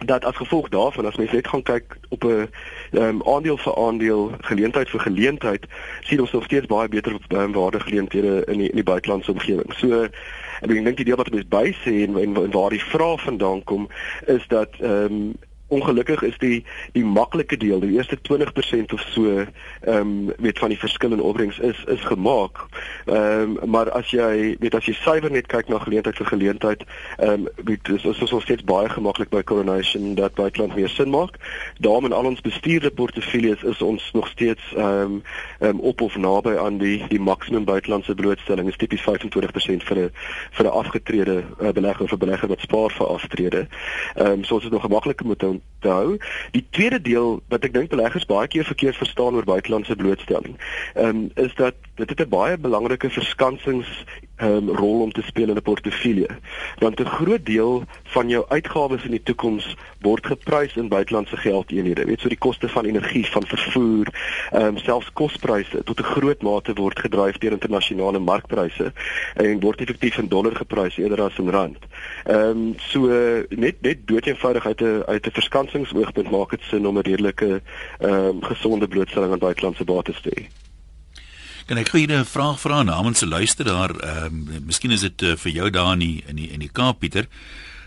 dat 0.05 0.25
as 0.25 0.36
gevolg 0.36 0.70
daarvan 0.70 1.05
as 1.05 1.15
mens 1.15 1.32
net 1.32 1.48
gaan 1.48 1.63
kyk 1.63 1.98
op 2.10 2.24
'n 2.24 2.50
um, 2.91 3.24
aandeel 3.24 3.58
vir 3.58 3.75
aandeel 3.75 4.32
geleentheid 4.39 4.89
vir 4.89 5.00
geleentheid 5.00 5.65
sien 6.00 6.20
ons 6.20 6.32
nog 6.32 6.44
steeds 6.44 6.65
baie 6.65 6.88
beter 6.88 7.17
um, 7.29 7.51
waarde 7.51 7.79
geleenthede 7.79 8.44
in 8.46 8.58
die, 8.58 8.70
in 8.70 8.75
die 8.75 8.84
buitelandse 8.84 9.32
omgewing. 9.32 9.74
So 9.74 10.08
ek 10.62 10.67
dink 10.67 10.98
die 10.98 11.05
deel 11.05 11.15
wat 11.15 11.32
mense 11.32 11.48
by 11.48 11.75
sê 11.84 12.03
en, 12.03 12.17
en, 12.17 12.36
en 12.36 12.51
waar 12.51 12.70
die 12.70 12.84
vraag 12.84 13.22
vandaan 13.22 13.63
kom 13.63 13.89
is 14.25 14.48
dat 14.48 14.70
ehm 14.79 15.12
um, 15.12 15.34
ongelukkig 15.67 16.22
is 16.22 16.38
die 16.38 16.63
die 16.91 17.05
maklike 17.05 17.57
deel, 17.57 17.79
die 17.79 17.95
eerste 17.98 18.17
20% 18.29 18.93
of 18.93 19.01
so, 19.13 19.45
ehm 19.81 19.98
um, 19.98 20.34
weet 20.38 20.60
van 20.60 20.69
die 20.69 20.79
verskil 20.79 21.12
in 21.12 21.22
opbrengs 21.22 21.60
is 21.60 21.84
is 21.84 22.01
gemaak. 22.01 22.65
Ehm 23.05 23.57
um, 23.62 23.69
maar 23.69 23.91
as 23.91 24.10
jy 24.10 24.55
weet 24.60 24.75
as 24.75 24.86
jy 24.86 24.93
suiwer 24.93 25.31
net 25.31 25.48
kyk 25.48 25.67
na 25.67 25.79
geleentheid 25.79 26.17
vir 26.22 26.25
geleentheid, 26.25 26.84
ehm 27.17 27.31
um, 27.31 27.48
weet 27.65 27.89
is 27.89 28.05
is 28.05 28.31
ons 28.31 28.43
steeds 28.43 28.63
baie 28.63 28.89
gemaklik 28.89 29.29
by 29.29 29.43
Coronation 29.43 30.15
dat 30.15 30.34
buiteland 30.34 30.75
meer 30.75 30.89
sin 30.89 31.10
maak. 31.10 31.39
Daarom 31.80 32.06
in 32.06 32.13
al 32.13 32.25
ons 32.25 32.41
bestuurde 32.41 32.91
portefeuilles 32.91 33.63
is 33.63 33.82
ons 33.82 34.12
nog 34.13 34.28
steeds 34.28 34.73
ehm 34.75 35.01
um, 35.01 35.21
um, 35.60 35.80
op 35.80 36.01
of 36.01 36.15
naby 36.17 36.56
aan 36.58 36.78
die 36.78 37.04
die 37.10 37.19
maksimum 37.19 37.65
buitelandse 37.65 38.15
blootstelling. 38.15 38.69
Is 38.69 38.78
tipies 38.78 39.01
25% 39.01 39.84
vir 39.84 39.97
'n 39.97 40.12
vir 40.51 40.65
'n 40.65 40.71
afgetrede 40.71 41.43
uh, 41.62 41.69
belegger 41.69 42.04
of 42.04 42.12
'n 42.12 42.17
belegger 42.17 42.47
wat 42.47 42.60
spaar 42.60 42.91
vir 42.91 43.08
aftrede. 43.08 43.67
Ehm 44.15 44.32
um, 44.32 44.43
so 44.43 44.58
is 44.58 44.63
dit 44.63 44.71
nog 44.71 44.82
gemakliker 44.82 45.25
met 45.25 45.43
te 45.80 45.88
hou. 45.88 46.18
Die 46.52 46.65
tweede 46.70 47.02
deel 47.02 47.39
wat 47.54 47.63
ek 47.68 47.74
dink 47.74 47.89
beleggers 47.94 48.26
baie 48.30 48.48
keer 48.48 48.65
verkeerd 48.65 48.98
verstaan 48.98 49.38
oor 49.38 49.48
buitelandse 49.48 49.96
blootstelling, 49.96 50.58
um, 50.96 51.30
is 51.36 51.56
dat 51.56 51.76
dit 51.96 52.20
'n 52.20 52.30
baie 52.30 52.58
belangrike 52.58 53.10
verskansings 53.10 54.06
um, 54.41 54.69
rol 54.69 55.02
om 55.02 55.12
te 55.12 55.21
speel 55.21 55.50
in 55.50 55.56
'n 55.56 55.62
portefeulje. 55.62 56.28
Want 56.80 57.00
'n 57.00 57.06
groot 57.06 57.45
deel 57.45 57.84
van 58.04 58.30
jou 58.30 58.45
uitgawes 58.48 59.04
in 59.04 59.12
die 59.12 59.24
toekoms 59.24 59.76
word 60.00 60.26
geprys 60.26 60.76
in 60.76 60.88
buitelandse 60.88 61.38
geldeenhede. 61.38 62.06
Weet 62.06 62.19
so 62.19 62.28
die 62.28 62.38
koste 62.38 62.69
van 62.69 62.86
energie, 62.86 63.26
van 63.26 63.45
vervoer, 63.48 64.08
ehm 64.52 64.65
um, 64.65 64.78
selfs 64.78 65.13
kospryse 65.13 65.84
tot 65.84 66.00
'n 66.00 66.04
groot 66.04 66.41
mate 66.41 66.74
word 66.74 67.00
gedryf 67.00 67.38
deur 67.38 67.52
internasionale 67.52 68.19
markpryse 68.19 68.93
en 69.34 69.60
word 69.60 69.82
effektief 69.82 70.17
in 70.17 70.28
dollar 70.28 70.56
geprys 70.56 70.98
eerder 70.98 71.21
as 71.21 71.38
in 71.38 71.50
rand. 71.50 71.78
Ehm 72.24 72.50
um, 72.50 72.74
so 72.78 73.00
net 73.50 73.82
net 73.82 74.08
doeteenvoudig 74.08 74.65
uit 74.65 74.82
'n 74.82 75.04
uit 75.06 75.28
'n 75.28 75.32
verskansingshoogpunt 75.32 76.32
maak 76.32 76.50
dit 76.50 76.62
sin 76.62 76.88
om 76.88 76.98
'n 76.98 77.02
redelike 77.02 77.62
ehm 78.00 78.13
um, 78.13 78.43
gesonde 78.43 78.88
blootstelling 78.88 79.32
aan 79.32 79.39
buitelandse 79.39 79.84
bates 79.84 80.21
te 80.21 80.32
hê. 80.36 80.64
Kan 81.65 81.80
ek 81.82 81.89
gou 81.89 82.06
'n 82.06 82.25
vraag 82.25 82.60
vra 82.62 82.84
namens 82.84 83.21
'n 83.21 83.28
luisteraar? 83.28 83.89
Ehm 83.89 84.49
uh, 84.49 84.60
miskien 84.62 84.91
is 84.91 85.01
dit 85.01 85.21
uh, 85.21 85.36
vir 85.36 85.51
jou 85.51 85.69
daar 85.69 85.93
in 85.93 85.99
die, 85.99 86.23
in 86.28 86.36
die 86.36 86.49
in 86.51 86.60
die 86.60 86.69
Kaap 86.69 86.99
Pieter. 86.99 87.25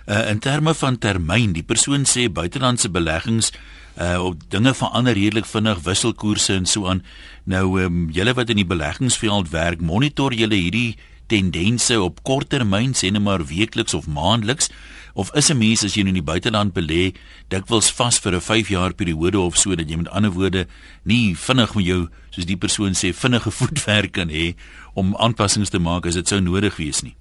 Uh 0.06 0.30
in 0.30 0.38
terme 0.38 0.74
van 0.74 0.98
termyn, 0.98 1.52
die 1.52 1.62
persoon 1.62 2.04
sê 2.04 2.26
buitelandse 2.28 2.90
beleggings 2.90 3.52
uh 4.00 4.24
op 4.24 4.50
dinge 4.50 4.74
verander 4.74 5.14
redelik 5.14 5.46
vinnig, 5.46 5.78
wisselkoerse 5.82 6.54
en 6.54 6.66
so 6.66 6.88
aan. 6.88 7.04
Nou 7.44 7.80
ehm 7.80 7.86
um, 7.86 8.10
julle 8.10 8.34
wat 8.34 8.50
in 8.50 8.56
die 8.56 8.66
beleggingsveld 8.66 9.50
werk, 9.50 9.80
monitor 9.80 10.34
julle 10.34 10.54
hierdie 10.54 10.96
tendense 11.26 12.00
op 12.00 12.22
kort 12.22 12.48
termyn, 12.48 12.94
sê 12.94 13.10
net 13.10 13.22
maar 13.22 13.46
weekliks 13.46 13.94
of 13.94 14.06
maandeliks 14.06 14.70
of 15.18 15.34
is 15.34 15.50
'n 15.50 15.58
mens 15.58 15.82
as 15.82 15.94
jy 15.96 16.06
in 16.06 16.14
die 16.14 16.22
buiteland 16.22 16.72
belê 16.72 17.12
dikwels 17.50 17.90
vas 17.98 18.18
vir 18.22 18.34
'n 18.34 18.40
5 18.40 18.68
jaar 18.70 18.92
periode 18.94 19.38
of 19.38 19.58
so 19.58 19.74
dat 19.74 19.90
jy 19.90 19.96
met 19.96 20.08
ander 20.10 20.30
woorde 20.30 20.66
nie 21.04 21.34
vinnig 21.34 21.74
met 21.74 21.86
jou 21.86 22.08
soos 22.30 22.46
die 22.46 22.56
persoon 22.56 22.94
sê 22.94 23.12
vinnige 23.12 23.50
voetwerk 23.58 24.12
kan 24.12 24.28
hê 24.28 24.54
om 24.94 25.16
aanpassings 25.16 25.70
te 25.70 25.78
maak 25.78 26.06
as 26.06 26.14
dit 26.14 26.28
sou 26.28 26.40
nodig 26.40 26.76
wees 26.76 27.02
nie 27.02 27.16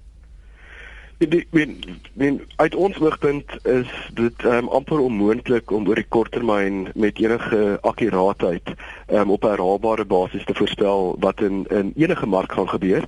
men 1.18 1.78
men 2.12 2.40
uit 2.56 2.74
ons 2.74 2.98
oogpunt 2.98 3.66
is 3.66 3.90
dit 4.14 4.44
um, 4.44 4.68
amper 4.68 5.00
onmoontlik 5.02 5.70
om 5.70 5.88
oor 5.88 5.98
die 5.98 6.06
korttermyn 6.08 6.88
met 6.94 7.18
enige 7.18 7.78
akkuraatheid 7.82 8.70
um, 9.10 9.30
op 9.30 9.44
'n 9.44 9.48
herhaalbare 9.48 10.04
basis 10.04 10.44
te 10.44 10.54
voorspel 10.54 11.16
wat 11.18 11.40
in 11.40 11.66
in 11.70 11.92
enige 11.96 12.26
mark 12.26 12.52
gaan 12.52 12.68
gebeur 12.68 13.04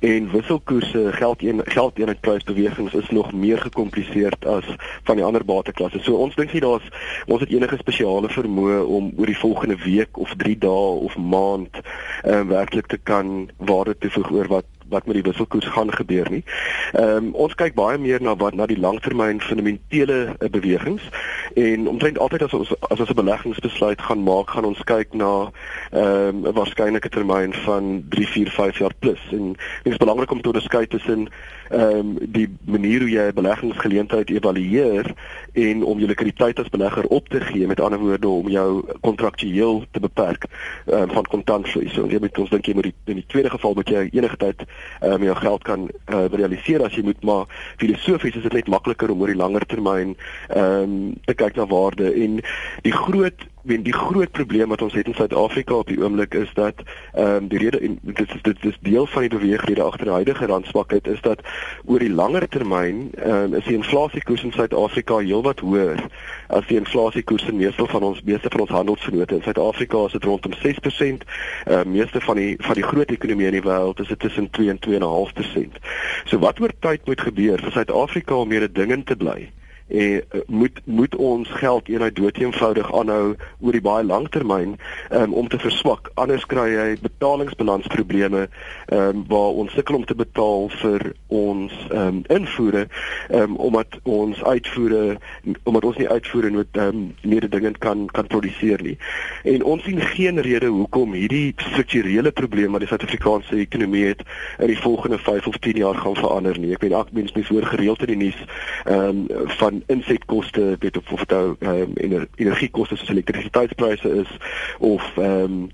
en 0.00 0.30
wisselkoerse 0.30 1.12
geld 1.12 1.42
een 1.42 1.60
geld 1.64 1.98
eenheidsprysbewegings 1.98 2.94
is 2.94 3.10
nog 3.10 3.32
meer 3.32 3.58
gekompliseerd 3.58 4.46
as 4.46 4.66
van 5.02 5.16
die 5.16 5.24
ander 5.24 5.44
bateklasse. 5.44 5.98
So 6.02 6.14
ons 6.14 6.34
dink 6.34 6.52
nie 6.52 6.60
daar's 6.60 6.88
ons 7.26 7.40
het 7.40 7.50
enige 7.50 7.76
spesiale 7.76 8.28
vermoë 8.28 8.82
om 8.84 9.12
oor 9.16 9.26
die 9.26 9.38
volgende 9.38 9.76
week 9.84 10.18
of 10.18 10.34
3 10.36 10.58
dae 10.58 10.98
of 11.06 11.16
maand 11.16 11.80
um, 12.24 12.48
werklik 12.48 12.86
te 12.86 12.98
kan 13.02 13.50
waarde 13.56 13.98
toevoeg 13.98 14.30
oor 14.30 14.48
wat 14.48 14.71
wat 14.92 15.08
met 15.08 15.18
die 15.18 15.26
wisselkoers 15.26 15.68
gaan 15.74 15.92
gebeur 15.92 16.30
nie. 16.30 16.44
Ehm 16.92 17.16
um, 17.16 17.30
ons 17.34 17.54
kyk 17.58 17.74
baie 17.78 17.98
meer 17.98 18.22
na 18.22 18.36
wat 18.36 18.54
na 18.54 18.66
die 18.70 18.78
langtermyn 18.78 19.40
fundamentele 19.40 20.20
uh, 20.38 20.48
bewegings 20.52 21.08
en 21.54 21.88
omtrent 21.88 22.18
altyd 22.18 22.42
as 22.42 22.52
ons 22.54 22.70
as 22.80 23.00
ons 23.00 23.10
'n 23.10 23.14
beleggingsbesluit 23.14 24.02
gaan 24.02 24.22
maak, 24.22 24.50
gaan 24.50 24.64
ons 24.64 24.84
kyk 24.84 25.12
na 25.12 25.50
ehm 25.90 26.28
um, 26.28 26.46
'n 26.46 26.52
waarskynlike 26.52 27.08
termyn 27.08 27.52
van 27.52 28.04
3, 28.08 28.26
4, 28.26 28.50
5 28.50 28.78
jaar 28.78 28.94
plus. 28.98 29.20
En 29.30 29.52
dit 29.82 29.92
is 29.92 29.96
belangrik 29.96 30.30
om 30.30 30.40
te 30.40 30.48
onderskei 30.48 30.86
tussen 30.86 31.28
ehm 31.70 31.98
um, 31.98 32.16
die 32.20 32.48
manier 32.64 33.00
hoe 33.00 33.10
jy 33.10 33.28
'n 33.28 33.34
beleggingsgeleentheid 33.34 34.30
evalueer 34.30 35.14
en 35.52 35.84
om 35.84 35.98
jou 35.98 36.08
likwiditeit 36.08 36.58
as 36.58 36.68
belegger 36.68 37.06
op 37.06 37.28
te 37.28 37.40
gee, 37.40 37.66
met 37.66 37.80
ander 37.80 37.98
woorde 37.98 38.28
om 38.28 38.48
jou 38.48 38.84
kontraktueel 39.00 39.84
te 39.90 40.00
beperk 40.00 40.44
ehm 40.86 41.02
um, 41.02 41.10
van 41.10 41.24
kontantvloei. 41.24 41.88
So 41.88 42.06
jy 42.06 42.18
moet 42.20 42.38
ons 42.38 42.50
dink 42.50 42.66
jy 42.66 42.74
moet 42.74 42.82
die, 42.82 42.94
in 43.04 43.14
die 43.14 43.26
tweede 43.26 43.50
geval 43.50 43.74
moet 43.74 43.88
jy 43.88 44.08
enige 44.12 44.36
tyd 44.36 44.64
ehm 45.00 45.12
um, 45.12 45.22
jou 45.22 45.36
geld 45.36 45.62
kan 45.62 45.88
uh, 46.08 46.24
realiseer 46.32 46.84
as 46.84 46.94
jy 46.94 47.02
moet 47.02 47.22
maar 47.22 47.46
filosofies 47.76 48.36
is 48.36 48.42
dit 48.42 48.52
net 48.52 48.68
makliker 48.68 49.10
om 49.10 49.20
oor 49.20 49.32
die 49.32 49.42
langer 49.42 49.66
termyn 49.66 50.16
ehm 50.48 50.82
um, 50.82 51.14
te 51.24 51.34
kyk 51.42 51.58
na 51.58 51.66
waarde 51.70 52.12
en 52.12 52.40
die 52.86 52.96
groot 52.96 53.48
wen 53.62 53.82
die 53.86 53.94
groot 53.94 54.30
probleem 54.30 54.72
wat 54.74 54.82
ons 54.82 54.94
het 54.94 55.06
in 55.06 55.14
Suid-Afrika 55.14 55.74
op 55.74 55.86
die 55.86 56.00
oomblik 56.02 56.34
is 56.34 56.50
dat 56.54 56.82
ehm 57.12 57.44
um, 57.44 57.48
die 57.48 57.58
rede 57.58 57.78
en 57.78 57.98
dit 58.02 58.34
is 58.34 58.42
dit 58.42 58.64
is 58.70 58.78
deel 58.80 59.06
van 59.06 59.26
die 59.26 59.30
beweegrede 59.30 59.82
agter 59.82 60.04
die 60.04 60.14
huidige 60.14 60.46
randswakheid 60.46 61.06
is 61.06 61.20
dat 61.20 61.40
oor 61.84 61.98
die 61.98 62.10
langer 62.10 62.48
termyn 62.48 63.10
ehm 63.14 63.30
um, 63.30 63.54
is 63.54 63.64
die 63.64 63.76
inflasiekoers 63.76 64.42
in 64.42 64.52
Suid-Afrika 64.52 65.18
heelwat 65.18 65.60
hoër 65.60 66.02
as 66.46 66.66
die 66.66 66.78
inflasiekoers 66.80 67.46
in 67.48 67.56
meeste 67.56 67.86
van 67.86 68.02
ons 68.02 68.22
meeste 68.22 68.50
van 68.50 68.66
ons 68.66 68.74
handelsvennote 68.78 69.34
in 69.34 69.46
Suid-Afrika 69.46 70.04
is 70.06 70.18
dit 70.18 70.24
rondom 70.24 70.52
6%. 70.52 70.58
Ehm 70.98 71.78
uh, 71.78 71.84
meeste 71.84 72.20
van 72.20 72.36
die 72.36 72.56
van 72.58 72.74
die 72.74 72.88
groot 72.90 73.10
ekonomieë 73.10 73.52
in 73.54 73.60
die 73.60 73.66
wêreld 73.68 74.00
is 74.00 74.08
dit 74.08 74.18
tussen 74.18 74.50
2 74.50 74.68
en 74.74 74.78
2.5%. 74.90 75.82
So 76.24 76.38
wat 76.38 76.60
oor 76.60 76.74
tyd 76.78 77.06
moet 77.06 77.20
gebeur 77.20 77.62
vir 77.62 77.72
Suid-Afrika 77.72 78.34
om 78.34 78.48
meer 78.48 78.72
dingend 78.72 79.06
te 79.06 79.16
bly? 79.16 79.50
En 79.92 80.22
uh, 80.34 80.40
moet 80.46 80.80
moet 80.84 81.16
ons 81.16 81.48
geld 81.48 81.88
eenheid 81.88 82.16
doeteenvoudig 82.16 82.92
aanhou 82.94 83.34
oor 83.60 83.76
die 83.76 83.84
baie 83.84 84.04
lang 84.04 84.28
termyn 84.32 84.76
um, 85.10 85.32
om 85.32 85.48
te 85.48 85.58
verswak. 85.60 86.10
Anders 86.14 86.46
kry 86.48 86.68
jy 86.72 86.86
betalingsbalansprobleme 87.02 88.46
um, 88.88 89.24
waar 89.28 89.58
ons 89.62 89.74
sukkel 89.76 90.00
om 90.00 90.06
te 90.08 90.16
betaal 90.16 90.68
vir 90.80 91.12
ons 91.28 91.74
um, 91.90 92.22
invoere 92.32 92.86
um, 93.30 93.56
omdat 93.56 93.98
ons 94.02 94.42
uitvoere 94.42 95.18
omdat 95.62 95.84
ons 95.84 96.00
nie 96.00 96.08
uitvoere 96.08 96.50
met 96.56 96.80
um, 96.80 97.04
meer 97.22 97.48
dinge 97.50 97.74
kan 97.84 98.06
kan 98.16 98.26
produseer 98.32 98.82
nie. 98.82 98.96
En 99.44 99.64
ons 99.74 99.84
sien 99.84 100.00
geen 100.14 100.40
rede 100.40 100.72
hoekom 100.72 101.12
hierdie 101.16 101.52
strukturele 101.56 102.32
probleme 102.32 102.72
wat 102.72 102.86
die 102.86 102.90
Suid-Afrikaanse 102.90 103.60
ekonomie 103.60 104.06
het 104.08 104.24
in 104.58 104.72
die 104.72 104.80
volgende 104.80 105.18
5 105.18 105.46
of 105.52 105.60
10 105.64 105.82
jaar 105.84 106.00
gaan 106.00 106.16
verander 106.16 106.58
nie. 106.58 106.72
Ek 106.76 106.84
weet 106.84 106.96
ek 106.96 107.12
mens 107.12 107.34
mens 107.36 107.52
hoor 107.52 107.66
gereeld 107.74 108.04
in 108.06 108.14
die 108.14 108.20
nuus 108.26 108.40
um, 108.88 109.26
van 109.58 109.81
insetkoste 109.86 110.76
weet 110.78 110.96
of 110.96 111.12
of 111.12 111.24
dit 111.24 111.30
nou 111.30 111.56
ehm 111.58 111.94
um, 111.96 112.26
energiekoste 112.36 112.96
soos 112.96 113.10
elektrisiteitspryse 113.10 114.14
is 114.22 114.36
of 114.78 115.02
ehm 115.16 115.44
um, 115.44 115.70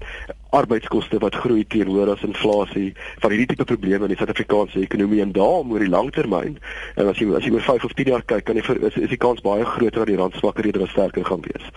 arbeidskoste 0.51 1.19
wat 1.21 1.35
groei 1.35 1.67
teenoor 1.67 2.09
as 2.09 2.23
inflasie 2.25 2.95
van 3.21 3.31
hierdie 3.31 3.47
tipe 3.51 3.65
probleme 3.69 4.07
in 4.07 4.15
die 4.15 4.17
Suid-Afrikaanse 4.17 4.81
ekonomie 4.81 5.21
en 5.21 5.33
daarom 5.37 5.73
oor 5.73 5.85
die 5.85 5.93
langtermyn 5.93 6.57
en 6.97 7.11
as 7.11 7.21
jy 7.21 7.29
as 7.37 7.45
jy 7.45 7.53
oor 7.53 7.67
5 7.67 7.85
of 7.85 7.93
10 7.99 8.13
jaar 8.15 8.25
kyk 8.33 8.47
kan 8.49 8.57
jy 8.57 8.65
vir, 8.71 8.81
is, 8.89 8.97
is 8.97 9.13
die 9.13 9.21
kans 9.21 9.45
baie 9.45 9.67
groter 9.75 10.05
dat 10.05 10.13
die 10.13 10.17
rand 10.21 10.41
swakker 10.41 10.65
eerder 10.65 10.87
as 10.87 10.95
sterker 10.97 11.25
gaan 11.29 11.45
wees. 11.45 11.69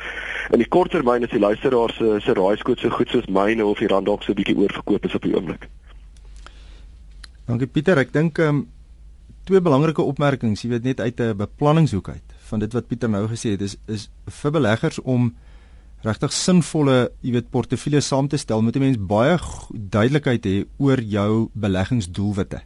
In 0.56 0.64
die 0.64 0.70
korttermyn 0.72 1.28
is 1.28 1.36
die 1.36 1.44
luisteraars 1.44 2.00
se 2.00 2.20
se 2.24 2.36
raaiskoot 2.38 2.80
so 2.80 2.90
goed 2.96 3.12
soos 3.12 3.28
myne 3.28 3.66
of 3.66 3.84
die 3.84 3.92
rand 3.92 4.08
dalk 4.08 4.24
so 4.24 4.32
'n 4.32 4.40
bietjie 4.40 4.58
oorverkoop 4.58 5.06
is 5.06 5.16
op 5.16 5.28
die 5.28 5.36
oomblik. 5.36 5.68
Dankie 7.46 7.68
Pieter, 7.68 7.98
ek 7.98 8.14
dink 8.14 8.40
ehm 8.40 8.56
um 8.56 8.68
twee 9.52 9.64
belangrike 9.64 10.04
opmerkings, 10.08 10.64
jy 10.64 10.72
weet 10.72 10.86
net 10.88 11.02
uit 11.04 11.20
'n 11.20 11.36
beplanningshoek 11.36 12.10
uit 12.10 12.28
van 12.50 12.60
dit 12.60 12.74
wat 12.74 12.88
Pieter 12.88 13.10
nou 13.10 13.28
gesê 13.28 13.56
het 13.56 13.62
is 13.62 13.76
is 13.88 14.10
vir 14.42 14.52
beleggers 14.52 15.00
om 15.00 15.34
regtig 16.04 16.34
sinvolle, 16.34 17.12
jy 17.22 17.32
weet, 17.32 17.52
portefeuilles 17.52 18.08
saam 18.08 18.28
te 18.28 18.38
stel, 18.38 18.62
moet 18.62 18.76
'n 18.76 18.80
mens 18.80 18.98
baie 18.98 19.38
duidelikheid 19.72 20.46
hê 20.46 20.66
oor 20.78 21.00
jou 21.00 21.50
beleggingsdoelwitte. 21.54 22.62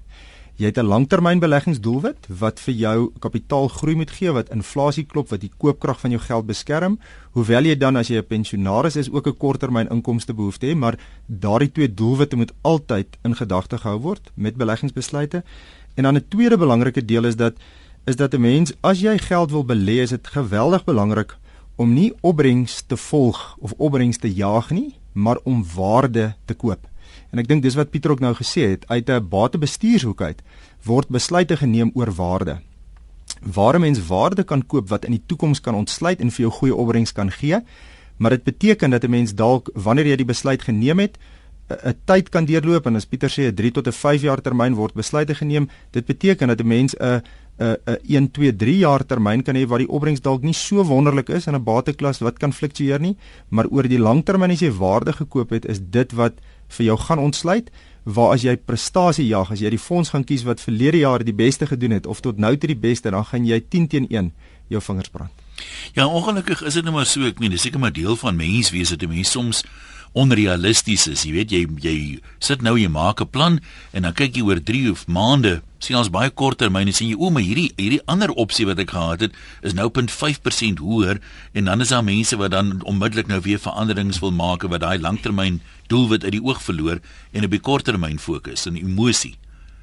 Jy 0.58 0.66
het 0.66 0.78
'n 0.78 0.88
langtermynbeleggingsdoelwit 0.88 2.28
wat 2.30 2.60
vir 2.60 2.74
jou 2.74 3.12
kapitaalgroei 3.20 3.96
moet 3.96 4.12
gee, 4.12 4.32
wat 4.32 4.50
inflasie 4.50 5.04
klop, 5.04 5.30
wat 5.30 5.42
die 5.42 5.52
koopkrag 5.58 6.00
van 6.00 6.12
jou 6.12 6.22
geld 6.22 6.46
beskerm, 6.46 7.00
hoewel 7.32 7.64
jy 7.64 7.76
dan 7.76 7.98
as 7.98 8.08
jy 8.08 8.18
'n 8.18 8.28
pensionaris 8.28 8.96
is 8.96 9.12
ook 9.12 9.28
'n 9.28 9.38
korttermyn 9.38 9.90
inkomste 9.90 10.34
behoefte 10.34 10.68
het, 10.68 10.78
maar 10.78 10.98
daardie 11.28 11.72
twee 11.72 11.94
doelwitte 11.94 12.36
moet 12.36 12.54
altyd 12.62 13.18
in 13.24 13.36
gedagte 13.36 13.78
gehou 13.78 14.00
word 14.00 14.32
met 14.36 14.56
beleggingsbesluite. 14.56 15.44
En 15.96 16.04
dan 16.04 16.16
'n 16.16 16.26
tweede 16.28 16.58
belangrike 16.58 17.06
deel 17.06 17.24
is 17.24 17.36
dat 17.36 17.54
is 18.06 18.16
dat 18.16 18.34
'n 18.34 18.42
mens 18.42 18.74
as 18.82 19.00
jy 19.00 19.18
geld 19.18 19.52
wil 19.52 19.66
belê, 19.66 20.02
is 20.02 20.10
dit 20.10 20.28
geweldig 20.28 20.84
belangrik 20.84 21.38
om 21.76 21.94
nie 21.94 22.14
opbrengs 22.22 22.82
te 22.88 22.98
volg 22.98 23.56
of 23.60 23.74
opbrengs 23.78 24.18
te 24.18 24.34
jaag 24.34 24.70
nie, 24.70 24.96
maar 25.12 25.38
om 25.44 25.66
waarde 25.76 26.36
te 26.46 26.54
koop. 26.54 26.88
En 27.32 27.40
ek 27.40 27.48
dink 27.48 27.64
dis 27.64 27.76
wat 27.76 27.90
Pieter 27.90 28.12
ook 28.12 28.20
nou 28.20 28.34
gesê 28.36 28.70
het, 28.70 28.88
uit 28.88 29.10
'n 29.10 29.28
batebestuurshoek 29.30 30.22
uit 30.22 30.42
word 30.84 31.08
besluite 31.08 31.58
geneem 31.58 31.92
oor 31.94 32.12
waarde. 32.12 32.62
Waar 33.42 33.76
'n 33.76 33.82
mens 33.82 34.08
waarde 34.08 34.44
kan 34.44 34.66
koop 34.66 34.90
wat 34.90 35.06
in 35.06 35.12
die 35.12 35.24
toekoms 35.26 35.62
kan 35.62 35.76
ontsluit 35.76 36.20
en 36.20 36.32
vir 36.32 36.42
jou 36.46 36.52
goeie 36.52 36.76
opbrengs 36.76 37.12
kan 37.12 37.32
gee, 37.32 37.60
maar 38.18 38.30
dit 38.30 38.44
beteken 38.44 38.90
dat 38.90 39.04
'n 39.04 39.10
mens 39.10 39.36
dalk 39.36 39.70
wanneer 39.74 40.08
jy 40.08 40.16
die 40.16 40.26
besluit 40.26 40.62
geneem 40.62 41.00
het, 41.00 41.18
'n 41.70 41.96
tyd 42.06 42.30
kan 42.30 42.46
deurloop 42.46 42.86
en 42.86 42.96
as 42.96 43.06
Pieter 43.06 43.30
sê 43.30 43.50
'n 43.50 43.56
3 43.56 43.72
tot 43.72 43.88
'n 43.88 43.92
5 43.92 44.22
jaar 44.22 44.42
termyn 44.42 44.76
word 44.76 44.94
besluite 44.94 45.36
geneem, 45.36 45.70
dit 45.92 46.06
beteken 46.06 46.48
dat 46.48 46.62
'n 46.62 46.68
mens 46.68 46.94
'n 47.00 47.22
'n 47.58 47.78
'n 47.86 47.98
1 48.06 48.32
2 48.32 48.56
3 48.56 48.78
jaar 48.78 49.06
termyn 49.06 49.44
kan 49.44 49.56
hê 49.56 49.66
waar 49.66 49.80
die 49.80 49.90
opbrengs 49.90 50.22
dalk 50.22 50.44
nie 50.44 50.54
so 50.54 50.84
wonderlik 50.84 51.30
is 51.30 51.48
in 51.48 51.56
'n 51.56 51.64
bateklas 51.64 52.20
wat 52.20 52.38
kan 52.38 52.54
fluktueer 52.54 53.00
nie, 53.00 53.18
maar 53.50 53.66
oor 53.68 53.88
die 53.88 54.00
langtermyn 54.00 54.52
as 54.52 54.60
jy 54.60 54.72
waarde 54.72 55.14
gekoop 55.14 55.50
het, 55.50 55.66
is 55.66 55.80
dit 55.80 56.12
wat 56.12 56.34
vir 56.68 56.86
jou 56.86 56.98
gaan 56.98 57.20
ontsluit. 57.20 57.72
Waar 58.04 58.34
as 58.34 58.42
jy 58.44 58.56
prestasie 58.58 59.28
jag, 59.28 59.52
as 59.52 59.60
jy 59.60 59.70
die 59.70 59.80
fonds 59.80 60.10
gaan 60.10 60.24
kies 60.24 60.44
wat 60.44 60.62
verlede 60.62 60.98
jaar 60.98 61.24
die 61.24 61.34
beste 61.34 61.66
gedoen 61.66 61.92
het 61.92 62.06
of 62.06 62.22
tot 62.22 62.38
nou 62.38 62.58
toe 62.58 62.68
die 62.68 62.78
beste, 62.78 63.10
dan 63.10 63.26
gaan 63.26 63.46
jy 63.46 63.60
10 63.70 63.88
teen 63.88 64.06
1 64.10 64.32
jou 64.68 64.82
vingers 64.82 65.10
brand. 65.10 65.32
Ja, 65.94 66.06
ongelukkig 66.06 66.62
is 66.62 66.74
dit 66.74 66.84
net 66.84 66.94
maar 66.94 67.06
so, 67.06 67.22
ek 67.22 67.40
meen, 67.40 67.52
dis 67.52 67.62
seker 67.62 67.80
maar 67.80 67.94
deel 67.94 68.16
van 68.16 68.36
menswees 68.36 68.90
dat 68.90 69.10
mense 69.10 69.32
soms 69.32 69.64
onrealisties 70.16 71.08
is. 71.12 71.26
Jy 71.28 71.34
weet 71.36 71.52
jy 71.52 71.62
jy 71.84 71.96
sit 72.40 72.64
nou 72.64 72.76
jy 72.80 72.88
maak 72.88 73.22
'n 73.22 73.28
plan 73.28 73.60
en 73.94 74.02
dan 74.04 74.14
kyk 74.14 74.36
jy 74.38 74.44
oor 74.44 74.60
3 74.60 74.92
of 74.92 75.08
maande, 75.08 75.62
sien 75.80 75.98
ons 75.98 76.10
baie 76.10 76.30
korter 76.30 76.66
termyn 76.66 76.88
en 76.88 76.94
sien 76.94 77.10
jy 77.10 77.18
o, 77.20 77.30
maar 77.30 77.44
hierdie 77.44 77.72
hierdie 77.78 78.02
ander 78.08 78.32
opsie 78.32 78.66
wat 78.66 78.80
ek 78.80 78.92
gehad 78.92 79.22
het 79.22 79.34
is 79.62 79.74
nou 79.74 79.90
0.5% 79.90 80.80
hoër 80.80 81.20
en 81.54 81.66
dan 81.66 81.82
is 81.82 81.90
daar 81.90 82.04
mense 82.04 82.36
wat 82.38 82.52
dan 82.52 82.82
onmiddellik 82.84 83.28
nou 83.28 83.42
weer 83.42 83.60
veranderings 83.60 84.20
wil 84.20 84.32
maak 84.32 84.64
wat 84.64 84.82
daai 84.82 85.00
langtermyn 85.00 85.62
doelwit 85.88 86.24
uit 86.24 86.32
die 86.32 86.44
oog 86.44 86.62
verloor 86.62 87.00
en 87.32 87.46
op 87.46 87.52
die 87.52 87.60
korttermyn 87.60 88.20
fokus 88.20 88.66
en 88.66 88.76
emosie. 88.76 89.36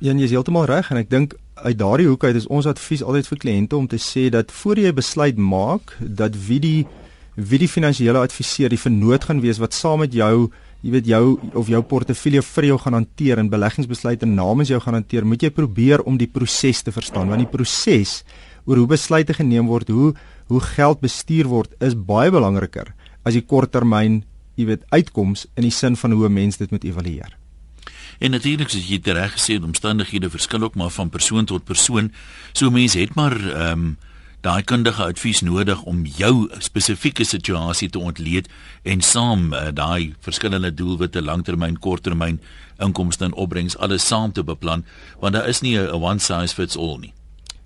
Ja, 0.02 0.12
jy 0.12 0.24
is 0.24 0.34
heeltemal 0.34 0.66
reg 0.66 0.90
en 0.90 0.98
ek 0.98 1.10
dink 1.10 1.36
uit 1.62 1.78
daardie 1.78 2.08
hoek 2.08 2.24
uit 2.24 2.36
is 2.40 2.48
ons 2.50 2.66
advies 2.66 3.04
altyd 3.04 3.28
vir 3.28 3.38
kliënte 3.44 3.76
om 3.76 3.86
te 3.86 4.00
sê 4.02 4.28
dat 4.34 4.50
voor 4.62 4.80
jy 4.80 4.92
besluit 4.96 5.38
maak 5.38 5.94
dat 6.00 6.34
wie 6.48 6.58
die 6.62 6.80
wie 7.34 7.58
die 7.58 7.70
finansiële 7.70 8.20
adviseur 8.20 8.68
die 8.68 8.80
vernoot 8.80 9.24
gaan 9.24 9.40
wees 9.40 9.60
wat 9.62 9.72
saam 9.72 10.02
met 10.04 10.12
jou 10.12 10.50
jy 10.82 10.90
weet 10.92 11.06
jou 11.06 11.38
of 11.54 11.68
jou 11.70 11.80
portefeulje 11.82 12.42
vir 12.42 12.68
jou 12.72 12.78
gaan 12.82 12.98
hanteer 12.98 13.38
en 13.38 13.50
beleggingsbesluite 13.50 14.26
namens 14.26 14.68
jou 14.68 14.80
gaan 14.82 14.98
hanteer 14.98 15.24
moet 15.24 15.42
jy 15.42 15.50
probeer 15.50 16.02
om 16.04 16.18
die 16.18 16.28
proses 16.28 16.82
te 16.82 16.92
verstaan 16.92 17.32
want 17.32 17.44
die 17.44 17.50
proses 17.50 18.22
oor 18.66 18.82
hoe 18.82 18.90
besluite 18.90 19.34
geneem 19.34 19.70
word 19.70 19.88
hoe 19.88 20.12
hoe 20.52 20.60
geld 20.60 21.00
bestuur 21.00 21.48
word 21.48 21.72
is 21.80 21.96
baie 21.96 22.30
belangriker 22.30 22.92
as 23.24 23.38
die 23.38 23.46
korttermyn 23.46 24.24
jy 24.56 24.68
weet 24.68 24.84
uitkoms 24.92 25.46
in 25.56 25.64
die 25.64 25.72
sin 25.72 25.96
van 25.96 26.12
hoe 26.12 26.28
'n 26.28 26.34
mens 26.34 26.58
dit 26.58 26.70
moet 26.70 26.84
evalueer 26.84 27.38
En 28.22 28.30
natuurlik 28.30 28.70
soos 28.70 28.86
jy 28.86 29.00
dit 29.02 29.14
reg 29.16 29.32
gesê 29.34 29.56
het, 29.56 29.64
omstandighede 29.66 30.30
verskil 30.30 30.62
ook 30.62 30.74
maar 30.78 30.90
van 30.90 31.08
persoon 31.10 31.44
tot 31.44 31.64
persoon. 31.64 32.12
So 32.52 32.70
mense 32.70 32.98
het 32.98 33.14
maar 33.14 33.34
ehm 33.34 33.72
um, 33.72 33.98
daai 34.42 34.62
kundige 34.66 35.04
advies 35.04 35.40
nodig 35.46 35.82
om 35.86 36.02
jou 36.18 36.48
spesifieke 36.58 37.24
situasie 37.24 37.88
te 37.94 37.98
ontleed 38.02 38.48
en 38.82 39.00
saam 39.00 39.52
uh, 39.52 39.68
daai 39.70 40.14
verskillende 40.20 40.72
doelwitte 40.74 41.22
langtermyn, 41.22 41.78
korttermyn, 41.78 42.40
inkomste 42.82 43.28
en 43.28 43.38
opbrengs 43.38 43.78
alles 43.78 44.06
saam 44.06 44.32
te 44.34 44.42
beplan 44.42 44.82
want 45.20 45.38
daar 45.38 45.48
is 45.48 45.62
nie 45.62 45.78
'n 45.78 46.02
one 46.02 46.18
size 46.18 46.54
fits 46.54 46.76
all 46.76 46.98
nie. 46.98 47.12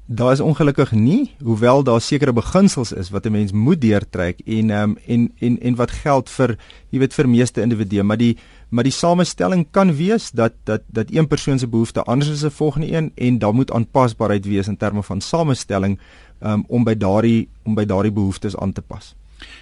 Daar 0.09 0.33
is 0.33 0.41
ongelukkig 0.41 0.93
nie, 0.93 1.35
hoewel 1.43 1.83
daar 1.83 2.01
sekere 2.01 2.33
beginsels 2.33 2.93
is 2.93 3.11
wat 3.11 3.27
'n 3.27 3.33
mens 3.33 3.53
moet 3.53 3.81
deurtrek 3.81 4.41
en 4.47 4.71
um, 4.71 4.99
en 5.07 5.33
en 5.39 5.61
en 5.61 5.75
wat 5.75 5.91
geld 5.91 6.31
vir 6.31 6.59
jy 6.91 6.99
weet 6.99 7.15
vir 7.15 7.29
meeste 7.29 7.61
individue, 7.61 8.03
maar 8.03 8.17
die 8.17 8.37
maar 8.69 8.85
die 8.85 8.93
samestelling 8.93 9.67
kan 9.71 9.97
wees 9.97 10.31
dat 10.31 10.53
dat 10.65 10.83
dat 10.87 11.11
een 11.11 11.27
persoon 11.27 11.59
se 11.59 11.67
behoefte 11.67 12.03
anders 12.03 12.31
is 12.31 12.45
as 12.45 12.53
'n 12.53 12.57
volgende 12.57 12.93
een 12.93 13.13
en 13.15 13.39
daar 13.39 13.55
moet 13.55 13.71
aanpasbaarheid 13.71 14.47
wees 14.47 14.69
in 14.69 14.77
terme 14.77 15.03
van 15.03 15.21
samestelling 15.21 15.99
um, 16.41 16.65
om 16.69 16.85
by 16.85 16.95
daardie 16.95 17.49
om 17.63 17.75
by 17.75 17.85
daardie 17.85 18.13
behoeftes 18.13 18.57
aan 18.57 18.73
te 18.73 18.83
pas. 18.83 19.15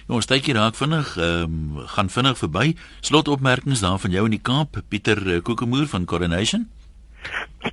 Ja, 0.07 0.15
ons 0.15 0.27
hier 0.29 0.55
raak 0.55 0.75
vinnig, 0.75 1.17
ehm 1.17 1.43
um, 1.43 1.85
gaan 1.95 2.09
vinnig 2.09 2.37
verby. 2.37 2.75
Slotopmerkings 3.01 3.79
daar 3.79 3.99
van 3.99 4.11
jou 4.11 4.25
in 4.25 4.37
die 4.37 4.41
Kaap, 4.41 4.81
Pieter 4.87 5.21
uh, 5.27 5.41
Kokemoer 5.41 5.87
van 5.87 6.05
Coronation. 6.05 6.69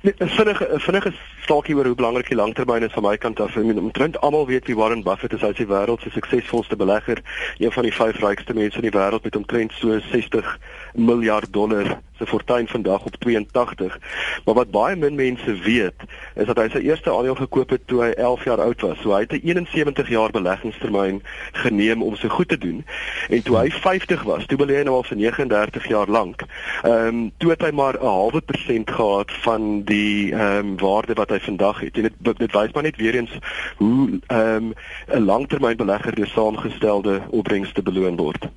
Vinnige 0.01 0.67
vinnige 0.79 1.11
staakie 1.41 1.75
oor 1.75 1.85
hoe 1.85 1.95
belangrik 1.95 2.27
die 2.27 2.37
langtermyn 2.37 2.83
is 2.83 2.93
van 2.95 3.03
my 3.05 3.17
kant 3.17 3.39
af. 3.39 3.55
Ek 3.55 3.67
bedoel, 3.67 3.83
omtrent 3.83 4.19
almal 4.25 4.47
weet 4.47 4.65
wie 4.67 4.75
Warren 4.75 5.03
Buffett 5.03 5.33
is, 5.33 5.43
hy 5.45 5.51
is 5.53 5.59
die 5.59 5.69
wêreld 5.69 6.01
se 6.01 6.09
suksesvolste 6.13 6.75
belegger, 6.79 7.21
een 7.59 7.71
van 7.71 7.85
die 7.85 7.93
vyf 7.93 8.21
rykste 8.23 8.55
mense 8.57 8.81
in 8.81 8.87
die 8.89 8.95
wêreld 8.95 9.27
met 9.27 9.37
omtrent 9.37 9.75
so 9.77 9.99
60 10.09 10.57
miljard 10.93 11.53
dollar 11.53 11.97
se 12.17 12.25
fortuin 12.29 12.67
vandag 12.67 13.05
op 13.05 13.15
82. 13.19 13.99
Maar 14.45 14.55
wat 14.55 14.71
baie 14.71 14.95
min 14.95 15.15
mense 15.15 15.53
weet, 15.65 16.05
is 16.35 16.45
dat 16.45 16.57
hy 16.57 16.67
sy 16.69 16.81
eerste 16.85 17.11
aandeel 17.11 17.35
gekoop 17.35 17.73
het 17.73 17.87
toe 17.87 18.03
hy 18.03 18.11
11 18.11 18.43
jaar 18.49 18.61
oud 18.61 18.85
was. 18.85 18.99
So 19.01 19.13
hy 19.13 19.23
het 19.25 19.33
'n 19.33 19.41
71 19.43 20.09
jaar 20.09 20.31
beleggingstermyn 20.31 21.21
geneem 21.51 22.03
om 22.03 22.15
so 22.15 22.29
goed 22.29 22.47
te 22.47 22.57
doen. 22.57 22.85
En 23.29 23.43
toe 23.43 23.57
hy 23.57 23.69
50 23.69 24.23
was, 24.23 24.45
toe 24.45 24.57
belê 24.57 24.77
hy 24.77 24.83
nou 24.83 24.95
al 24.95 25.03
vir 25.03 25.17
39 25.17 25.87
jaar 25.87 26.07
lank. 26.07 26.43
Ehm 26.83 27.07
um, 27.07 27.31
toe 27.37 27.49
het 27.49 27.61
hy 27.61 27.71
maar 27.71 27.97
'n 27.99 28.05
halwe 28.05 28.41
persent 28.41 28.91
gehad 28.91 29.31
van 29.31 29.82
die 29.85 30.33
ehm 30.33 30.57
um, 30.57 30.77
waarde 30.77 31.13
wat 31.13 31.29
hy 31.29 31.39
vandag 31.39 31.79
het. 31.79 31.97
En 31.97 32.09
dit 32.09 32.37
dit 32.37 32.51
wys 32.51 32.73
maar 32.73 32.83
net 32.83 32.97
weer 32.97 33.15
eens 33.15 33.31
hoe 33.77 34.19
ehm 34.27 34.71
um, 34.71 34.73
'n 35.07 35.25
langtermynbelegger 35.25 36.15
deur 36.15 36.27
saamgestelde 36.27 37.21
opbrengste 37.29 37.81
beloon 37.81 38.15
word. 38.15 38.49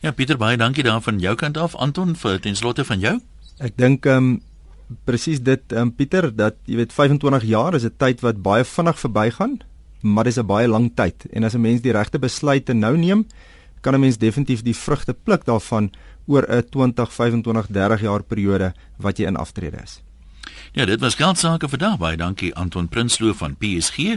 Ja, 0.00 0.10
Pieter, 0.12 0.36
baie 0.36 0.56
dankie 0.56 0.82
daar 0.82 1.00
van 1.00 1.18
jou 1.18 1.34
kant 1.34 1.56
af. 1.56 1.74
Anton, 1.74 2.16
vir 2.16 2.40
ten 2.40 2.56
slotte 2.56 2.84
van 2.84 3.00
jou? 3.00 3.20
Ek 3.58 3.76
dink 3.76 4.06
ehm 4.06 4.16
um, 4.16 4.42
presies 5.04 5.40
dit 5.40 5.72
ehm 5.72 5.80
um, 5.80 5.94
Pieter 5.94 6.36
dat 6.36 6.56
jy 6.64 6.76
weet 6.76 6.92
25 6.92 7.44
jaar 7.48 7.74
is 7.74 7.84
'n 7.84 7.94
tyd 7.96 8.20
wat 8.20 8.42
baie 8.42 8.64
vinnig 8.64 8.98
verbygaan, 8.98 9.60
maar 10.00 10.24
dis 10.24 10.38
'n 10.38 10.46
baie 10.46 10.68
lang 10.68 10.90
tyd. 10.94 11.26
En 11.32 11.44
as 11.44 11.54
'n 11.54 11.60
mens 11.60 11.80
die 11.80 11.92
regte 11.92 12.18
besluite 12.18 12.72
nou 12.72 12.96
neem, 12.96 13.26
kan 13.80 13.94
'n 13.94 14.00
mens 14.00 14.18
definitief 14.18 14.62
die 14.62 14.76
vrugte 14.76 15.14
pluk 15.14 15.44
daarvan 15.44 15.90
oor 16.26 16.44
'n 16.48 16.68
20, 16.70 17.12
25, 17.12 17.66
30 17.66 18.00
jaar 18.00 18.22
periode 18.22 18.72
wat 18.96 19.18
jy 19.18 19.26
in 19.26 19.36
aftrede 19.36 19.76
is. 19.82 20.02
Ja, 20.72 20.84
dit 20.84 21.00
was 21.00 21.14
geld 21.14 21.38
sake 21.38 21.68
vir 21.68 21.78
daarbey. 21.78 22.16
Dankie 22.16 22.54
Anton 22.54 22.88
Prinsloo 22.88 23.34
van 23.34 23.56
PSG 23.56 24.16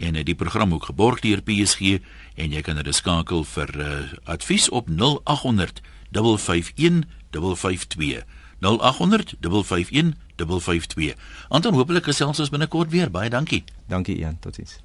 en 0.00 0.16
die 0.24 0.34
program 0.34 0.74
ook 0.74 0.84
geborg 0.84 1.20
deur 1.20 1.42
PSG 1.42 2.00
en 2.34 2.52
jy 2.52 2.62
kan 2.64 2.80
hulle 2.80 2.92
skakel 2.96 3.44
vir 3.44 3.72
uh, 3.76 3.88
advies 4.24 4.68
op 4.68 4.88
0800 4.88 5.82
551 6.12 7.04
552 7.30 8.24
0800 8.60 9.34
551 9.40 10.14
552 10.36 11.16
Anton 11.48 11.74
hopelik 11.74 12.08
gesels 12.08 12.40
ons 12.40 12.52
binnekort 12.52 12.90
weer. 12.90 13.10
Baie 13.10 13.30
dankie. 13.30 13.64
Dankie 13.88 14.16
Ian. 14.16 14.38
Totiens 14.40 14.80